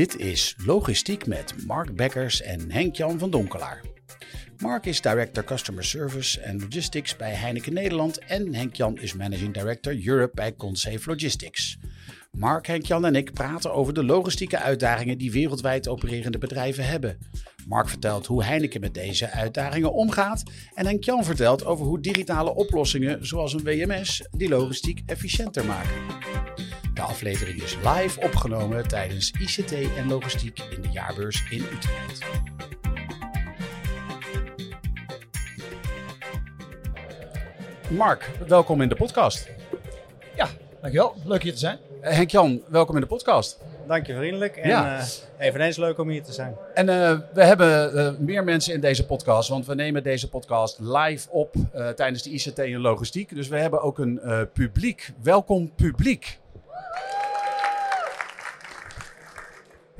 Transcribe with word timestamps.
Dit 0.00 0.18
is 0.18 0.54
Logistiek 0.64 1.26
met 1.26 1.54
Mark 1.66 1.96
Bekkers 1.96 2.42
en 2.42 2.70
Henk-Jan 2.70 3.18
van 3.18 3.30
Donkelaar. 3.30 3.80
Mark 4.58 4.86
is 4.86 5.00
Director 5.00 5.44
Customer 5.44 5.84
Service 5.84 6.40
en 6.40 6.60
Logistics 6.60 7.16
bij 7.16 7.34
Heineken 7.34 7.72
Nederland 7.72 8.18
en 8.18 8.54
Henk-Jan 8.54 8.98
is 8.98 9.14
Managing 9.14 9.54
Director 9.54 10.06
Europe 10.06 10.34
bij 10.34 10.56
Consafe 10.56 11.10
Logistics. 11.10 11.78
Mark, 12.30 12.66
Henk-Jan 12.66 13.04
en 13.04 13.16
ik 13.16 13.32
praten 13.32 13.72
over 13.72 13.94
de 13.94 14.04
logistieke 14.04 14.58
uitdagingen 14.58 15.18
die 15.18 15.32
wereldwijd 15.32 15.88
opererende 15.88 16.38
bedrijven 16.38 16.86
hebben. 16.86 17.18
Mark 17.66 17.88
vertelt 17.88 18.26
hoe 18.26 18.44
Heineken 18.44 18.80
met 18.80 18.94
deze 18.94 19.30
uitdagingen 19.30 19.92
omgaat 19.92 20.42
en 20.74 20.86
Henk-Jan 20.86 21.24
vertelt 21.24 21.64
over 21.64 21.86
hoe 21.86 22.00
digitale 22.00 22.54
oplossingen 22.54 23.26
zoals 23.26 23.52
een 23.52 23.64
WMS 23.64 24.28
die 24.30 24.48
logistiek 24.48 25.02
efficiënter 25.06 25.64
maken. 25.64 25.94
De 26.94 27.00
aflevering 27.02 27.62
is 27.62 27.76
live 27.84 28.20
opgenomen 28.20 28.88
tijdens 28.88 29.30
ICT 29.38 29.72
en 29.72 30.08
logistiek 30.08 30.58
in 30.58 30.82
de 30.82 30.88
jaarbeurs 30.88 31.44
in 31.50 31.62
Utrecht. 31.72 32.24
Mark, 37.90 38.30
welkom 38.46 38.80
in 38.80 38.88
de 38.88 38.94
podcast. 38.94 39.48
Ja, 40.36 40.48
dankjewel. 40.80 41.14
Leuk 41.24 41.42
hier 41.42 41.52
te 41.52 41.58
zijn. 41.58 41.78
Uh, 42.02 42.10
Henk-Jan, 42.10 42.62
welkom 42.68 42.94
in 42.94 43.00
de 43.00 43.06
podcast. 43.06 43.58
Dank 43.86 44.06
je 44.06 44.14
vriendelijk 44.16 44.56
en 44.56 44.68
Ja. 44.68 44.98
eh, 44.98 45.04
eveneens 45.46 45.76
leuk 45.76 45.98
om 45.98 46.08
hier 46.08 46.22
te 46.22 46.32
zijn. 46.32 46.56
En 46.74 46.88
eh, 46.88 47.18
we 47.34 47.44
hebben 47.44 47.96
eh, 48.06 48.12
meer 48.18 48.44
mensen 48.44 48.74
in 48.74 48.80
deze 48.80 49.06
podcast, 49.06 49.48
want 49.48 49.66
we 49.66 49.74
nemen 49.74 50.02
deze 50.02 50.28
podcast 50.28 50.78
live 50.80 51.30
op 51.30 51.54
eh, 51.72 51.88
tijdens 51.88 52.22
de 52.22 52.30
ICT 52.30 52.58
en 52.58 52.80
logistiek. 52.80 53.34
Dus 53.34 53.48
we 53.48 53.56
hebben 53.58 53.82
ook 53.82 53.98
een 53.98 54.20
eh, 54.20 54.40
publiek. 54.52 55.10
Welkom 55.22 55.74
publiek. 55.74 56.38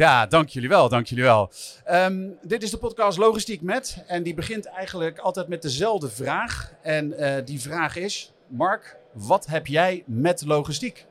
Ja, 0.01 0.27
dank 0.27 0.49
jullie 0.49 0.69
wel, 0.69 0.89
dank 0.89 1.07
jullie 1.07 1.25
wel. 1.25 1.51
Ehm, 1.85 2.29
dit 2.43 2.63
is 2.63 2.71
de 2.71 2.77
podcast 2.77 3.19
Logistiek 3.19 3.61
Met 3.61 4.05
en 4.07 4.23
die 4.23 4.35
begint 4.35 4.67
eigenlijk 4.67 5.19
altijd 5.19 5.49
met 5.49 5.63
dezelfde 5.63 6.11
vraag. 6.11 6.73
En 6.83 7.13
eh, 7.13 7.45
die 7.45 7.61
vraag 7.61 7.97
is, 7.97 8.33
Mark, 8.47 8.97
wat 9.13 9.47
heb 9.47 9.67
jij 9.67 10.03
met 10.07 10.45
logistiek? 10.47 11.07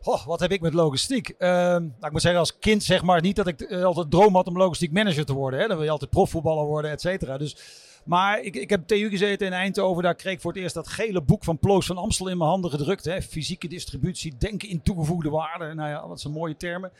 Goh, 0.00 0.26
wat 0.26 0.40
heb 0.40 0.52
ik 0.52 0.60
met 0.60 0.74
logistiek? 0.74 1.34
Nou, 1.38 1.92
ik 2.00 2.10
moet 2.10 2.20
zeggen, 2.20 2.40
als 2.40 2.58
kind 2.58 2.82
zeg 2.82 3.02
maar 3.02 3.20
niet 3.20 3.36
dat 3.36 3.46
ik 3.46 3.60
eh, 3.60 3.84
altijd 3.84 4.10
droom 4.10 4.34
had 4.34 4.46
om 4.46 4.56
logistiek 4.56 4.92
manager 4.92 5.24
te 5.24 5.32
worden. 5.32 5.60
Hè. 5.60 5.66
Dan 5.66 5.76
wil 5.76 5.84
je 5.84 5.90
altijd 5.90 6.10
profvoetballer 6.10 6.64
worden, 6.64 6.90
et 6.90 7.00
cetera. 7.00 7.38
Dus, 7.38 7.56
maar 8.04 8.40
ik, 8.40 8.56
ik 8.56 8.70
heb 8.70 8.86
TU 8.86 9.08
gezeten 9.08 9.46
in 9.46 9.52
Eindhoven. 9.52 10.02
Daar 10.02 10.14
kreeg 10.14 10.32
ik 10.32 10.40
voor 10.40 10.52
het 10.52 10.60
eerst 10.60 10.74
dat 10.74 10.88
gele 10.88 11.22
boek 11.22 11.44
van 11.44 11.58
Ploos 11.58 11.86
van 11.86 11.96
Amstel 11.96 12.28
in 12.28 12.38
mijn 12.38 12.50
handen 12.50 12.70
gedrukt. 12.70 13.04
Hè. 13.04 13.22
Fysieke 13.22 13.68
distributie, 13.68 14.36
denken 14.38 14.68
in 14.68 14.82
toegevoegde 14.82 15.30
waarde. 15.30 15.74
Nou 15.74 15.88
ja, 15.88 16.06
dat 16.06 16.20
zijn 16.20 16.32
mooie 16.32 16.56
termen. 16.56 16.92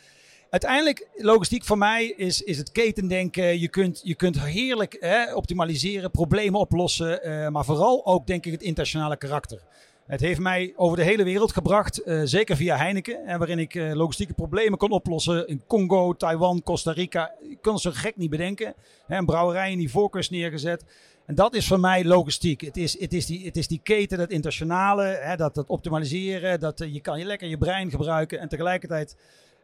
Uiteindelijk, 0.50 1.08
logistiek 1.16 1.64
voor 1.64 1.78
mij 1.78 2.06
is, 2.06 2.42
is 2.42 2.58
het 2.58 2.72
ketendenken. 2.72 3.60
Je 3.60 3.68
kunt, 3.68 4.00
je 4.04 4.14
kunt 4.14 4.40
heerlijk 4.40 4.96
hè, 5.00 5.34
optimaliseren, 5.34 6.10
problemen 6.10 6.60
oplossen. 6.60 7.22
eh, 7.22 7.48
maar 7.48 7.64
vooral 7.64 8.06
ook, 8.06 8.26
denk 8.26 8.46
ik, 8.46 8.52
het 8.52 8.62
internationale 8.62 9.16
karakter. 9.16 9.60
Het 10.06 10.20
heeft 10.20 10.40
mij 10.40 10.72
over 10.76 10.96
de 10.96 11.02
hele 11.02 11.24
wereld 11.24 11.52
gebracht, 11.52 12.02
eh, 12.02 12.20
zeker 12.24 12.56
via 12.56 12.76
Heineken. 12.76 13.26
En 13.26 13.38
waarin 13.38 13.58
ik 13.58 13.74
eh, 13.74 13.92
logistieke 13.94 14.34
problemen 14.34 14.78
kon 14.78 14.90
oplossen 14.90 15.48
in 15.48 15.62
Congo, 15.66 16.12
Taiwan, 16.12 16.62
Costa 16.62 16.92
Rica. 16.92 17.32
Ik 17.50 17.58
kon 17.62 17.72
het 17.72 17.82
zo 17.82 17.90
gek 17.94 18.16
niet 18.16 18.30
bedenken. 18.30 18.74
Hè, 19.06 19.16
een 19.16 19.26
brouwerij 19.26 19.72
in 19.72 19.78
die 19.78 19.90
voorkeurs 19.90 20.30
neergezet. 20.30 20.84
En 21.26 21.34
dat 21.34 21.54
is 21.54 21.66
voor 21.66 21.80
mij 21.80 22.04
logistiek. 22.04 22.60
Het 22.60 22.76
is, 22.76 23.00
het 23.00 23.12
is, 23.12 23.26
die, 23.26 23.44
het 23.44 23.56
is 23.56 23.68
die 23.68 23.80
keten, 23.82 24.18
dat 24.18 24.30
internationale, 24.30 25.04
hè, 25.04 25.36
dat, 25.36 25.54
dat 25.54 25.68
optimaliseren. 25.68 26.60
Dat, 26.60 26.84
je 26.92 27.00
kan 27.00 27.18
je 27.18 27.24
lekker 27.24 27.48
je 27.48 27.58
brein 27.58 27.90
gebruiken 27.90 28.38
en 28.38 28.48
tegelijkertijd 28.48 29.16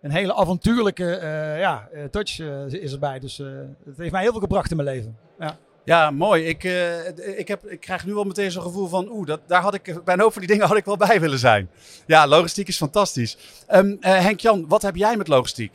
een 0.02 0.10
hele 0.10 0.34
avontuurlijke 0.34 1.16
eh, 1.16 1.58
ja, 1.58 1.88
eh, 1.92 2.04
touch 2.04 2.40
eh, 2.40 2.66
is 2.66 2.92
erbij. 2.92 3.18
Dus 3.18 3.38
eh, 3.38 3.46
het 3.84 3.96
heeft 3.96 4.12
mij 4.12 4.22
heel 4.22 4.30
veel 4.30 4.40
gebracht 4.40 4.70
in 4.70 4.76
mijn 4.76 4.88
leven. 4.88 5.16
Ja. 5.38 5.58
Ja, 5.84 6.10
mooi. 6.10 6.44
Ik, 6.44 6.64
eh, 6.64 7.38
ik, 7.38 7.48
heb, 7.48 7.66
ik 7.66 7.80
krijg 7.80 8.06
nu 8.06 8.14
wel 8.14 8.24
meteen 8.24 8.50
zo'n 8.50 8.62
gevoel 8.62 8.88
van, 8.88 9.08
oeh, 9.10 9.26
dat, 9.26 9.40
daar 9.46 9.62
had 9.62 9.74
ik, 9.74 10.04
bij 10.04 10.14
een 10.14 10.20
hoop 10.20 10.32
van 10.32 10.42
die 10.42 10.50
dingen 10.50 10.66
had 10.66 10.76
ik 10.76 10.84
wel 10.84 10.96
bij 10.96 11.20
willen 11.20 11.38
zijn. 11.38 11.70
Ja, 12.06 12.26
logistiek 12.26 12.68
is 12.68 12.76
fantastisch. 12.76 13.36
Ehm, 13.66 13.96
eh, 14.00 14.18
Henk-Jan, 14.18 14.68
wat 14.68 14.82
heb 14.82 14.96
jij 14.96 15.16
met 15.16 15.28
logistiek? 15.28 15.72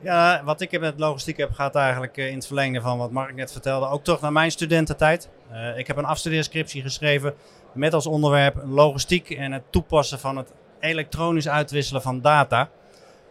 Ja, 0.00 0.42
wat 0.44 0.60
ik 0.60 0.80
met 0.80 0.98
logistiek 0.98 1.36
heb 1.36 1.52
gaat 1.52 1.74
eigenlijk 1.74 2.16
in 2.16 2.34
het 2.34 2.46
verlengde 2.46 2.80
van 2.80 2.98
wat 2.98 3.10
Mark 3.10 3.34
net 3.34 3.52
vertelde. 3.52 3.88
Ook 3.88 4.04
terug 4.04 4.20
naar 4.20 4.32
mijn 4.32 4.50
studententijd. 4.50 5.28
Eh, 5.50 5.78
ik 5.78 5.86
heb 5.86 5.96
een 5.96 6.04
afstudeerscriptie 6.04 6.82
geschreven 6.82 7.34
met 7.72 7.94
als 7.94 8.06
onderwerp 8.06 8.62
logistiek 8.64 9.30
en 9.30 9.52
het 9.52 9.62
toepassen 9.70 10.18
van 10.18 10.36
het 10.36 10.52
elektronisch 10.80 11.48
uitwisselen 11.48 12.02
van 12.02 12.20
data. 12.20 12.68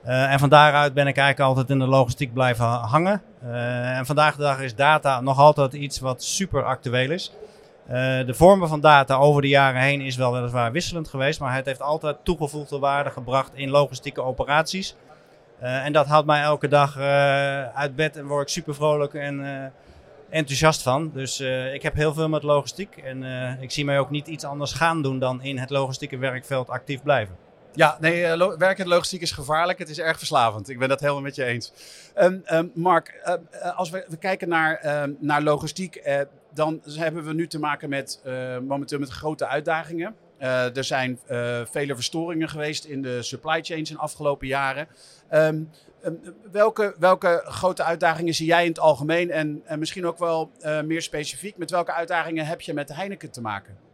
Eh, 0.08 0.32
en 0.32 0.40
van 0.40 0.50
daaruit 0.50 0.94
ben 0.94 1.08
ik 1.08 1.18
eigenlijk 1.18 1.50
altijd 1.50 1.70
in 1.70 1.80
de 1.80 1.88
logistiek 1.88 2.34
blijven 2.34 2.66
ha- 2.66 2.86
hangen. 2.86 3.22
Eh, 3.42 3.98
en 3.98 4.06
vandaag 4.06 4.36
de 4.36 4.42
dag 4.42 4.60
is 4.60 4.76
data 4.76 5.22
nog 5.22 5.40
altijd 5.40 5.74
iets 5.74 6.00
wat 6.00 6.24
super 6.24 6.64
actueel 6.64 7.12
is. 7.12 7.34
Eh, 7.88 7.96
de 8.26 8.34
vormen 8.34 8.68
van 8.68 8.80
data 8.80 9.16
over 9.16 9.42
de 9.42 9.48
jaren 9.48 9.82
heen 9.82 10.02
is 10.02 10.16
wel 10.16 10.32
weliswaar 10.32 10.72
wisselend 10.72 11.08
geweest, 11.08 11.40
maar 11.40 11.56
het 11.56 11.66
heeft 11.66 11.82
altijd 11.82 12.18
toegevoegde 12.24 12.80
waarde 12.80 13.10
gebracht 13.10 13.52
in 13.54 13.70
logistieke 13.70 14.22
operaties. 14.22 14.96
En 15.60 15.94
dat 15.94 16.08
houdt 16.08 16.28
mij 16.28 16.42
elke 16.42 16.68
dag 16.68 16.98
uit 17.74 17.96
bed 17.96 18.18
en 18.18 18.28
word 18.28 18.42
ik 18.42 18.48
super 18.48 18.76
vrolijk 18.76 19.14
en 19.14 19.72
enthousiast 20.30 20.82
van. 20.82 21.12
Dus 21.14 21.40
ik 21.74 21.82
heb 21.82 21.94
heel 21.94 22.14
veel 22.14 22.30
met 22.30 22.44
logistiek 22.44 22.98
en 22.98 23.24
ik 23.62 23.72
zie 23.72 23.86
mij 23.86 24.00
ook 24.00 24.10
niet 24.10 24.28
iets 24.28 24.44
anders 24.44 24.74
gaan 24.74 25.02
doen 25.02 25.20
dan 25.20 25.42
in 25.42 25.58
het 25.58 25.70
logistieke 25.70 26.18
werkveld 26.18 26.70
actief 26.70 27.04
blijven. 27.04 27.47
Ja, 27.78 27.98
nee, 28.00 28.26
eh, 28.26 28.58
werken 28.58 28.84
in 28.84 28.90
logistiek 28.90 29.22
is 29.22 29.32
gevaarlijk. 29.32 29.80
Het 29.80 29.90
is 29.90 30.00
erg 30.00 30.18
verslavend. 30.18 30.70
Ik 30.70 30.80
ben 30.80 30.90
dat 30.90 31.00
helemaal 31.00 31.22
met 31.22 31.36
je 31.36 31.44
eens. 31.44 31.74
Ehm, 32.14 32.40
ehm, 32.44 32.68
Mark, 32.74 33.08
eh, 33.08 33.34
eh, 33.52 33.78
als 33.78 33.90
we, 33.90 34.06
we 34.08 34.18
kijken 34.18 34.50
naar, 34.50 34.76
ehm, 34.76 35.12
naar 35.20 35.42
logistiek, 35.42 36.26
dan 36.54 36.82
hebben 36.90 37.26
we 37.26 37.34
nu 37.34 37.48
te 37.48 37.60
maken 37.60 37.90
met 37.90 38.22
momenteel 38.68 39.00
met 39.00 39.10
grote 39.10 39.48
uitdagingen. 39.48 40.16
Er 40.38 40.84
zijn 40.84 41.20
vele 41.72 41.96
verstoringen 41.96 42.50
geweest 42.50 42.86
in 42.86 43.02
de 43.02 43.22
supply 43.22 43.64
chains 43.64 43.90
in 43.90 43.96
de 43.96 44.02
afgelopen 44.02 44.48
jaren. 44.48 44.88
Welke, 46.52 46.96
welke 47.00 47.42
grote 47.46 47.84
uitdagingen 47.84 48.34
zie 48.34 48.48
jij 48.48 48.64
in 48.64 48.70
het 48.70 48.80
algemeen 48.80 49.32
en, 49.32 49.62
en 49.66 49.80
misschien 49.80 50.06
ook 50.06 50.18
wel 50.18 50.52
meer 50.86 51.02
specifiek, 51.02 51.58
met 51.58 51.72
welke 51.72 51.94
uitdagingen 51.94 52.46
heb 52.46 52.62
je 52.62 52.74
met 52.74 52.96
Heineken 52.96 53.32
te 53.32 53.42
maken? 53.42 53.87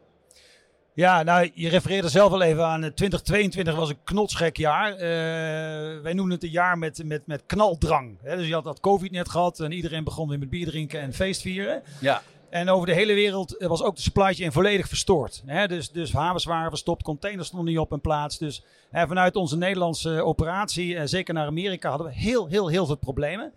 Ja, 0.96 1.24
nou, 1.24 1.52
je 1.54 1.70
refereerde 1.70 2.09
zelf 2.09 2.31
al 2.31 2.42
even 2.42 2.66
aan. 2.66 2.84
eh, 2.84 2.90
2022 2.90 3.76
was 3.76 3.90
een 3.90 4.04
knotsgek 4.04 4.58
jaar. 4.58 4.94
Eh, 4.94 6.02
wij 6.02 6.14
noemen 6.14 6.34
het 6.34 6.44
een 6.44 6.50
jaar 6.50 6.78
met, 6.78 7.02
met, 7.06 7.28
met 7.28 7.44
knaldrang. 7.46 8.18
Hè? 8.22 8.38
Dus 8.38 8.48
je 8.48 8.54
had 8.54 8.64
dat 8.64 8.80
COVID 8.80 9.12
net 9.12 9.30
gehad 9.30 9.59
en 9.59 9.72
iedereen 9.72 10.04
begon 10.04 10.30
weer 10.30 10.40
met 10.40 10.50
bier 10.50 10.66
drinken 10.66 11.02
en 11.02 11.14
feestvieren. 11.14 11.81
Ja. 12.00 12.22
En 12.50 12.70
over 12.70 12.88
de 12.88 12.94
hele 12.94 13.14
wereld 13.14 13.58
eh, 13.58 13.68
was 13.68 13.84
ook 13.84 13.96
de 13.96 14.02
supply 14.02 14.34
chain 14.34 14.51
volledig 14.51 14.88
verstoord. 14.88 15.44
Hè? 15.45 15.68
Dus, 15.68 15.92
dus 15.92 16.13
havens 16.13 16.45
waren 16.45 16.69
verstopt, 16.69 17.04
containers 17.04 17.48
stonden 17.48 17.69
niet 17.69 17.80
op 17.80 17.90
hun 17.90 18.01
plaats. 18.01 18.38
Dus 18.38 18.63
hè, 18.92 19.07
vanuit 19.07 19.36
onze 19.36 19.57
Nederlandse 19.57 20.24
operatie, 20.24 20.95
eh, 20.98 21.01
zeker 21.06 21.34
naar 21.34 21.48
Amerika, 21.48 21.90
hadden 21.90 22.07
we 22.07 22.13
heel, 22.13 22.48
heel, 22.48 22.68
heel 22.68 22.86
veel 22.86 22.95
problemen. 22.95 23.54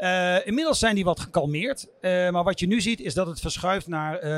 Eh, 0.00 0.46
inmiddels 0.46 0.78
zijn 0.78 0.94
die 0.94 1.04
wat 1.04 1.20
gekalmeerd. 1.20 1.88
Eh, 2.00 2.30
maar 2.30 2.44
wat 2.44 2.60
je 2.60 2.66
nu 2.66 2.80
ziet 2.80 3.00
is 3.00 3.14
dat 3.14 3.26
het 3.26 3.40
verschuift 3.40 3.86
naar 3.86 4.14
eh, 4.14 4.30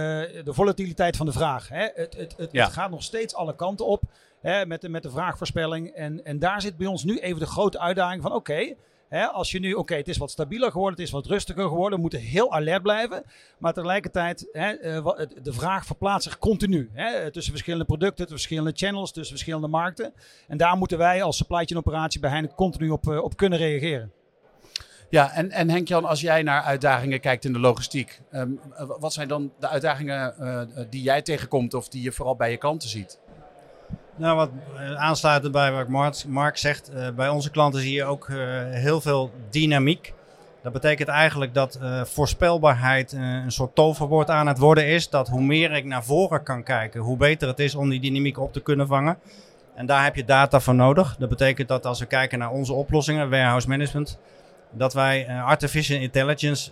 de 0.44 0.54
volatiliteit 0.54 1.16
van 1.16 1.26
de 1.26 1.32
vraag. 1.32 1.68
Hè? 1.68 1.88
Het, 1.94 2.16
het, 2.16 2.34
het, 2.36 2.48
Ja. 2.52 2.64
het 2.64 2.72
gaat 2.72 2.90
nog 2.90 3.02
steeds 3.02 3.34
alle 3.34 3.54
kanten 3.54 3.86
op 3.86 4.02
hè, 4.40 4.66
met, 4.66 4.80
de, 4.80 4.88
met 4.88 5.02
de 5.02 5.10
vraagvoorspelling. 5.10 5.88
En, 5.88 6.24
en 6.24 6.38
daar 6.38 6.60
zit 6.60 6.76
bij 6.76 6.86
ons 6.86 7.04
nu 7.04 7.18
even 7.18 7.38
de 7.38 7.46
grote 7.46 7.78
uitdaging 7.78 8.22
van 8.22 8.32
oké. 8.32 8.74
als 9.32 9.50
je 9.50 9.58
nu, 9.60 9.72
oké, 9.72 9.94
het 9.94 10.08
is 10.08 10.16
wat 10.16 10.30
stabieler 10.30 10.70
geworden, 10.70 10.98
het 10.98 11.06
is 11.06 11.12
wat 11.12 11.26
rustiger 11.26 11.68
geworden, 11.68 11.94
we 11.94 12.00
moeten 12.00 12.20
heel 12.20 12.52
alert 12.52 12.82
blijven. 12.82 13.22
Maar 13.58 13.72
tegelijkertijd, 13.72 14.48
hè, 14.52 14.76
de 15.42 15.52
vraag 15.52 15.86
verplaatst 15.86 16.28
zich 16.28 16.38
continu. 16.38 16.90
Hè, 16.92 17.30
tussen 17.30 17.52
verschillende 17.52 17.86
producten, 17.86 18.26
tussen 18.26 18.36
verschillende 18.36 18.72
channels, 18.74 19.12
tussen 19.12 19.34
verschillende 19.36 19.68
markten. 19.68 20.12
En 20.48 20.56
daar 20.56 20.76
moeten 20.76 20.98
wij 20.98 21.22
als 21.22 21.36
supply 21.36 21.64
chain 21.64 21.78
operatie 21.78 22.20
bij 22.20 22.30
Heineken 22.30 22.56
continu 22.56 22.90
op, 22.90 23.06
op 23.06 23.36
kunnen 23.36 23.58
reageren. 23.58 24.12
Ja, 25.12 25.32
en, 25.32 25.50
en 25.50 25.70
Henk-Jan, 25.70 26.04
als 26.04 26.20
jij 26.20 26.42
naar 26.42 26.62
uitdagingen 26.62 27.20
kijkt 27.20 27.44
in 27.44 27.52
de 27.52 27.58
logistiek, 27.58 28.20
ehm, 28.30 28.50
eh, 28.74 28.84
wat 28.98 29.12
zijn 29.12 29.28
dan 29.28 29.52
de 29.58 29.68
uitdagingen 29.68 30.38
eh, 30.38 30.60
die 30.90 31.02
jij 31.02 31.22
tegenkomt 31.22 31.74
of 31.74 31.88
die 31.88 32.02
je 32.02 32.12
vooral 32.12 32.36
bij 32.36 32.50
je 32.50 32.56
klanten 32.56 32.88
ziet? 32.88 33.18
Nou, 34.16 34.36
wat 34.36 34.50
aansluitend 34.96 35.52
bij 35.52 35.72
wat 35.72 35.88
Mark, 35.88 36.24
Mark 36.26 36.56
zegt, 36.56 36.90
bij 37.16 37.28
onze 37.28 37.50
klanten 37.50 37.80
zie 37.80 37.92
je 37.92 38.04
ook 38.04 38.28
heel 38.70 39.00
veel 39.00 39.30
dynamiek. 39.50 40.12
Dat 40.62 40.72
betekent 40.72 41.08
eigenlijk 41.08 41.54
dat 41.54 41.78
voorspelbaarheid 42.04 43.12
een 43.12 43.52
soort 43.52 43.74
toverwoord 43.74 44.30
aan 44.30 44.46
het 44.46 44.58
worden 44.58 44.86
is. 44.86 45.10
Dat 45.10 45.28
hoe 45.28 45.42
meer 45.42 45.72
ik 45.72 45.84
naar 45.84 46.04
voren 46.04 46.42
kan 46.42 46.62
kijken, 46.62 47.00
hoe 47.00 47.16
beter 47.16 47.48
het 47.48 47.58
is 47.58 47.74
om 47.74 47.88
die 47.88 48.00
dynamiek 48.00 48.38
op 48.38 48.52
te 48.52 48.60
kunnen 48.60 48.86
vangen. 48.86 49.18
En 49.74 49.86
daar 49.86 50.04
heb 50.04 50.16
je 50.16 50.24
data 50.24 50.60
voor 50.60 50.74
nodig. 50.74 51.16
Dat 51.18 51.28
betekent 51.28 51.68
dat 51.68 51.86
als 51.86 51.98
we 51.98 52.06
kijken 52.06 52.38
naar 52.38 52.50
onze 52.50 52.72
oplossingen, 52.72 53.30
warehouse 53.30 53.68
management, 53.68 54.18
dat 54.72 54.94
wij 54.94 55.28
artificial 55.28 56.00
intelligence 56.00 56.70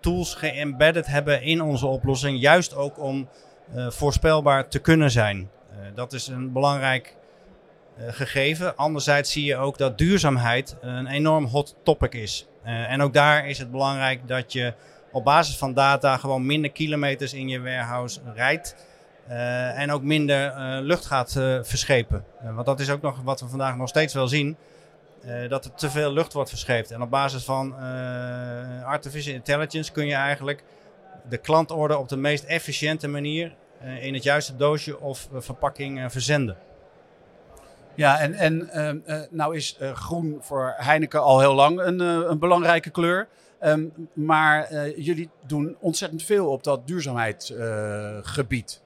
tools 0.00 0.34
geëmbedded 0.34 1.06
hebben 1.06 1.42
in 1.42 1.62
onze 1.62 1.86
oplossing. 1.86 2.40
Juist 2.40 2.76
ook 2.76 2.98
om 2.98 3.28
voorspelbaar 3.88 4.68
te 4.68 4.78
kunnen 4.78 5.10
zijn. 5.10 5.50
Eh, 5.84 5.90
dat 5.94 6.12
is 6.12 6.26
een 6.26 6.52
belangrijk 6.52 7.16
eh, 7.96 8.04
gegeven. 8.08 8.76
Anderzijds 8.76 9.32
zie 9.32 9.44
je 9.44 9.56
ook 9.56 9.78
dat 9.78 9.98
duurzaamheid 9.98 10.76
een 10.80 11.06
enorm 11.06 11.44
hot 11.44 11.76
topic 11.82 12.14
is. 12.14 12.46
Eh, 12.62 12.90
en 12.92 13.02
ook 13.02 13.12
daar 13.12 13.48
is 13.48 13.58
het 13.58 13.70
belangrijk 13.70 14.28
dat 14.28 14.52
je 14.52 14.74
op 15.12 15.24
basis 15.24 15.56
van 15.56 15.74
data 15.74 16.16
gewoon 16.16 16.46
minder 16.46 16.70
kilometers 16.70 17.32
in 17.32 17.48
je 17.48 17.60
warehouse 17.60 18.20
rijdt. 18.34 18.76
en 19.74 19.92
ook 19.92 20.02
minder 20.02 20.54
lucht 20.82 21.06
gaat 21.06 21.32
verschepen. 21.62 22.24
want 22.54 22.66
dat 22.66 22.80
is 22.80 22.90
ook 22.90 23.02
nog 23.02 23.20
wat 23.22 23.40
we 23.40 23.48
vandaag 23.48 23.76
nog 23.76 23.88
steeds 23.88 24.14
wel 24.14 24.28
zien. 24.28 24.56
Dat 25.48 25.64
er 25.64 25.74
te 25.74 25.90
veel 25.90 26.12
lucht 26.12 26.32
wordt 26.32 26.50
verscheept. 26.50 26.90
En 26.90 27.02
op 27.02 27.10
basis 27.10 27.44
van 27.44 27.74
artificial 28.84 29.34
intelligence 29.34 29.92
kun 29.92 30.06
je 30.06 30.14
eigenlijk 30.14 30.62
de 31.28 31.36
klantorde 31.36 31.98
op 31.98 32.08
de 32.08 32.16
meest 32.16 32.44
efficiënte 32.44 33.08
manier 33.08 33.54
eh, 33.84 34.04
in 34.04 34.14
het 34.14 34.22
juiste 34.22 34.56
doosje 34.56 35.00
of 35.00 35.28
eh, 35.32 35.40
verpakking 35.40 35.98
eh, 36.00 36.08
verzenden. 36.08 36.56
Ja, 37.94 38.18
en, 38.18 38.34
en 38.34 38.70
nou 39.30 39.56
is 39.56 39.78
groen 39.80 40.38
voor 40.40 40.74
Heineken 40.76 41.22
al 41.22 41.40
heel 41.40 41.54
lang 41.54 41.80
een, 41.80 42.00
een 42.00 42.38
belangrijke 42.38 42.90
kleur. 42.90 43.28
Um, 43.64 43.92
maar 44.12 44.88
jullie 45.00 45.30
doen 45.46 45.76
ontzettend 45.80 46.22
veel 46.22 46.50
op 46.50 46.64
dat 46.64 46.86
duurzaamheidsgebied. 46.86 48.82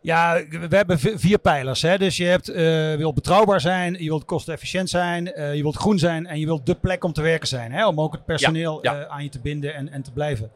Ja, 0.00 0.44
we 0.48 0.76
hebben 0.76 0.98
vier 0.98 1.38
pijlers. 1.38 1.82
Hè? 1.82 1.98
Dus 1.98 2.16
je 2.16 2.24
hebt, 2.24 2.50
uh, 2.50 2.56
wilt 2.94 3.14
betrouwbaar 3.14 3.60
zijn, 3.60 3.92
je 3.92 4.08
wilt 4.08 4.24
kostenefficiënt 4.24 4.90
zijn, 4.90 5.32
uh, 5.36 5.54
je 5.54 5.62
wilt 5.62 5.76
groen 5.76 5.98
zijn 5.98 6.26
en 6.26 6.38
je 6.38 6.46
wilt 6.46 6.66
de 6.66 6.74
plek 6.74 7.04
om 7.04 7.12
te 7.12 7.22
werken 7.22 7.48
zijn. 7.48 7.72
Hè? 7.72 7.86
Om 7.86 8.00
ook 8.00 8.12
het 8.12 8.24
personeel 8.24 8.78
ja, 8.82 8.92
ja. 8.92 9.00
Uh, 9.00 9.06
aan 9.06 9.22
je 9.22 9.28
te 9.28 9.40
binden 9.40 9.74
en, 9.74 9.88
en 9.88 10.02
te 10.02 10.12
blijven. 10.12 10.50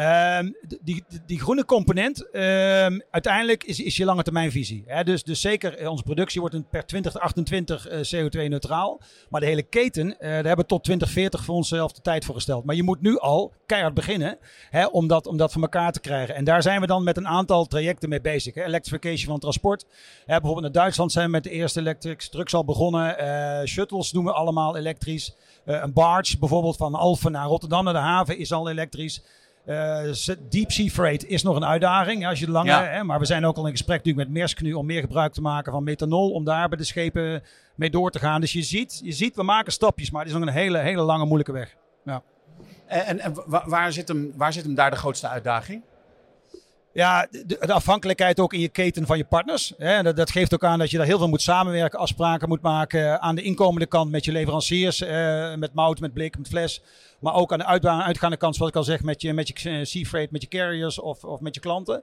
Um, 0.00 0.56
die, 0.80 1.04
die, 1.26 1.40
groene 1.40 1.64
component, 1.64 2.26
um, 2.32 3.02
uiteindelijk 3.10 3.64
is, 3.64 3.80
is 3.80 3.96
je 3.96 4.04
lange 4.04 4.22
termijn 4.22 4.50
visie. 4.50 4.84
Hè? 4.86 5.04
Dus, 5.04 5.22
dus 5.22 5.40
zeker, 5.40 5.76
eh, 5.76 5.90
onze 5.90 6.02
productie 6.02 6.40
wordt 6.40 6.70
per 6.70 6.86
2028 6.86 7.90
uh, 7.90 7.98
CO2-neutraal. 7.98 9.00
Maar 9.28 9.40
de 9.40 9.46
hele 9.46 9.62
keten, 9.62 10.06
uh, 10.06 10.16
daar 10.18 10.32
hebben 10.32 10.56
we 10.56 10.66
tot 10.66 10.84
2040 10.84 11.44
voor 11.44 11.54
onszelf 11.54 11.92
de 11.92 12.00
tijd 12.00 12.24
voor 12.24 12.34
gesteld. 12.34 12.64
Maar 12.64 12.74
je 12.74 12.82
moet 12.82 13.00
nu 13.00 13.18
al 13.18 13.52
keihard 13.66 13.94
beginnen 13.94 14.38
hè, 14.70 14.86
om, 14.86 15.06
dat, 15.06 15.26
om 15.26 15.38
voor 15.38 15.62
elkaar 15.62 15.92
te 15.92 16.00
krijgen. 16.00 16.34
En 16.34 16.44
daar 16.44 16.62
zijn 16.62 16.80
we 16.80 16.86
dan 16.86 17.04
met 17.04 17.16
een 17.16 17.28
aantal 17.28 17.66
trajecten 17.66 18.08
mee 18.08 18.20
bezig. 18.20 18.54
Hè? 18.54 18.64
Electrification 18.64 19.30
van 19.30 19.38
transport. 19.38 19.86
Hè, 20.26 20.40
bijvoorbeeld 20.40 20.66
in 20.66 20.72
Duitsland 20.72 21.12
zijn 21.12 21.24
we 21.24 21.30
met 21.30 21.44
de 21.44 21.50
eerste 21.50 21.80
elektrische 21.80 22.30
trucks 22.30 22.54
al 22.54 22.64
begonnen. 22.64 23.16
Uh, 23.20 23.66
shuttles 23.66 24.10
doen 24.10 24.24
we 24.24 24.32
allemaal 24.32 24.76
elektrisch. 24.76 25.36
een 25.64 25.92
barge 25.92 26.38
bijvoorbeeld 26.38 26.76
van 26.76 26.94
Alphen 26.94 27.32
naar 27.32 27.46
Rotterdam 27.46 27.84
naar 27.84 27.92
de 27.92 27.98
haven 27.98 28.38
is 28.38 28.52
al 28.52 28.70
elektrisch. 28.70 29.22
Uh, 29.70 30.12
deep 30.48 30.72
sea 30.72 30.88
freight 30.88 31.26
is 31.26 31.42
nog 31.42 31.56
een 31.56 31.64
uitdaging 31.64 32.26
als 32.26 32.38
je 32.38 32.46
de 32.46 32.52
lange, 32.52 32.70
ja. 32.70 32.84
hè, 32.84 33.04
maar 33.04 33.18
we 33.18 33.24
zijn 33.24 33.44
ook 33.44 33.56
al 33.56 33.64
in 33.64 33.70
gesprek 33.70 33.96
natuurlijk 33.96 34.28
met 34.28 34.36
Maersk 34.36 34.60
nu 34.60 34.72
om 34.72 34.86
meer 34.86 35.00
gebruik 35.00 35.32
te 35.32 35.40
maken 35.40 35.72
van 35.72 35.84
methanol, 35.84 36.30
om 36.30 36.44
daar 36.44 36.68
bij 36.68 36.78
de 36.78 36.84
schepen 36.84 37.42
mee 37.74 37.90
door 37.90 38.10
te 38.10 38.18
gaan. 38.18 38.40
Dus 38.40 38.52
je 38.52 38.62
ziet, 38.62 39.00
je 39.04 39.12
ziet 39.12 39.36
we 39.36 39.42
maken 39.42 39.72
stapjes, 39.72 40.10
maar 40.10 40.20
het 40.20 40.30
is 40.30 40.38
nog 40.38 40.46
een 40.48 40.54
hele, 40.54 40.78
hele 40.78 41.02
lange, 41.02 41.24
moeilijke 41.24 41.52
weg. 41.52 41.76
Ja. 42.04 42.22
En, 42.86 43.06
en, 43.06 43.20
en 43.20 43.34
waar, 43.46 43.92
zit 43.92 44.08
hem, 44.08 44.32
waar 44.36 44.52
zit 44.52 44.64
hem 44.64 44.74
daar 44.74 44.90
de 44.90 44.96
grootste 44.96 45.28
uitdaging? 45.28 45.82
Ja, 46.92 47.26
de, 47.30 47.44
de, 47.46 47.72
afhankelijkheid 47.72 48.40
ook 48.40 48.52
in 48.52 48.60
je 48.60 48.68
keten 48.68 49.06
van 49.06 49.16
je 49.16 49.24
partners. 49.24 49.72
Hè. 49.76 50.02
Dat, 50.02 50.16
dat, 50.16 50.30
geeft 50.30 50.54
ook 50.54 50.64
aan 50.64 50.78
dat 50.78 50.90
je 50.90 50.96
daar 50.96 51.06
heel 51.06 51.18
veel 51.18 51.28
moet 51.28 51.42
samenwerken, 51.42 51.98
afspraken 51.98 52.48
moet 52.48 52.62
maken. 52.62 53.20
Aan 53.20 53.34
de 53.34 53.42
inkomende 53.42 53.86
kant 53.86 54.10
met 54.10 54.24
je 54.24 54.32
leveranciers, 54.32 55.00
eh, 55.00 55.54
met 55.54 55.74
mout, 55.74 56.00
met 56.00 56.12
blik, 56.12 56.38
met 56.38 56.48
fles. 56.48 56.82
Maar 57.20 57.34
ook 57.34 57.52
aan 57.52 57.58
de 57.58 57.88
uitgaande 57.88 58.36
kant, 58.36 58.56
zoals 58.56 58.70
ik 58.70 58.76
al 58.76 58.84
zeg, 58.84 59.02
met 59.02 59.22
je, 59.22 59.32
met 59.32 59.48
je 59.48 59.70
eh, 59.70 59.84
sea 59.84 60.04
freight, 60.04 60.32
met 60.32 60.42
je 60.42 60.48
carriers 60.48 60.98
of, 60.98 61.24
of 61.24 61.40
met 61.40 61.54
je 61.54 61.60
klanten. 61.60 62.02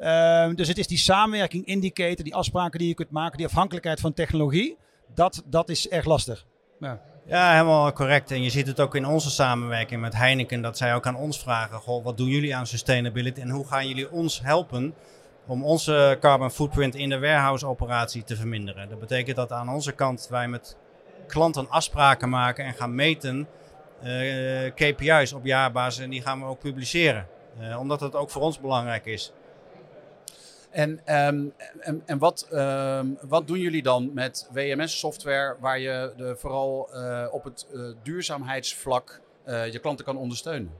Uh, 0.00 0.54
dus 0.54 0.68
het 0.68 0.78
is 0.78 0.86
die 0.86 0.98
samenwerking, 0.98 1.66
indicator, 1.66 2.24
die 2.24 2.34
afspraken 2.34 2.78
die 2.78 2.88
je 2.88 2.94
kunt 2.94 3.10
maken, 3.10 3.36
die 3.36 3.46
afhankelijkheid 3.46 4.00
van 4.00 4.12
technologie. 4.12 4.76
Dat, 5.14 5.42
dat 5.46 5.68
is 5.68 5.88
erg 5.88 6.04
lastig. 6.04 6.46
Ja. 6.80 7.00
Ja, 7.28 7.52
helemaal 7.52 7.92
correct. 7.92 8.30
En 8.30 8.42
je 8.42 8.50
ziet 8.50 8.66
het 8.66 8.80
ook 8.80 8.94
in 8.94 9.06
onze 9.06 9.30
samenwerking 9.30 10.00
met 10.00 10.14
Heineken, 10.14 10.62
dat 10.62 10.76
zij 10.76 10.94
ook 10.94 11.06
aan 11.06 11.16
ons 11.16 11.38
vragen: 11.38 11.78
Goh, 11.78 12.04
wat 12.04 12.16
doen 12.16 12.28
jullie 12.28 12.56
aan 12.56 12.66
sustainability 12.66 13.40
en 13.40 13.50
hoe 13.50 13.66
gaan 13.66 13.88
jullie 13.88 14.10
ons 14.10 14.40
helpen 14.42 14.94
om 15.46 15.64
onze 15.64 16.16
carbon 16.20 16.50
footprint 16.50 16.94
in 16.94 17.08
de 17.08 17.18
warehouse-operatie 17.18 18.24
te 18.24 18.36
verminderen? 18.36 18.88
Dat 18.88 18.98
betekent 18.98 19.36
dat 19.36 19.52
aan 19.52 19.68
onze 19.68 19.92
kant 19.92 20.26
wij 20.30 20.48
met 20.48 20.76
klanten 21.26 21.70
afspraken 21.70 22.28
maken 22.28 22.64
en 22.64 22.74
gaan 22.74 22.94
meten 22.94 23.48
eh, 24.02 24.74
KPI's 24.74 25.32
op 25.32 25.44
jaarbasis 25.44 26.04
en 26.04 26.10
die 26.10 26.22
gaan 26.22 26.40
we 26.40 26.46
ook 26.46 26.58
publiceren, 26.58 27.26
uh, 27.60 27.78
omdat 27.80 28.00
het 28.00 28.14
ook 28.14 28.30
voor 28.30 28.42
ons 28.42 28.60
belangrijk 28.60 29.06
is. 29.06 29.32
En, 30.76 30.90
um, 30.90 31.52
en, 31.80 32.02
en 32.06 32.18
wat, 32.18 32.48
um, 32.52 33.18
wat 33.20 33.46
doen 33.46 33.58
jullie 33.58 33.82
dan 33.82 34.10
met 34.14 34.48
WMS-software 34.52 35.56
waar 35.60 35.78
je 35.78 36.12
de, 36.16 36.36
vooral 36.38 36.88
uh, 36.94 37.26
op 37.30 37.44
het 37.44 37.66
uh, 37.74 37.82
duurzaamheidsvlak 38.02 39.20
uh, 39.46 39.72
je 39.72 39.78
klanten 39.78 40.04
kan 40.04 40.16
ondersteunen? 40.16 40.70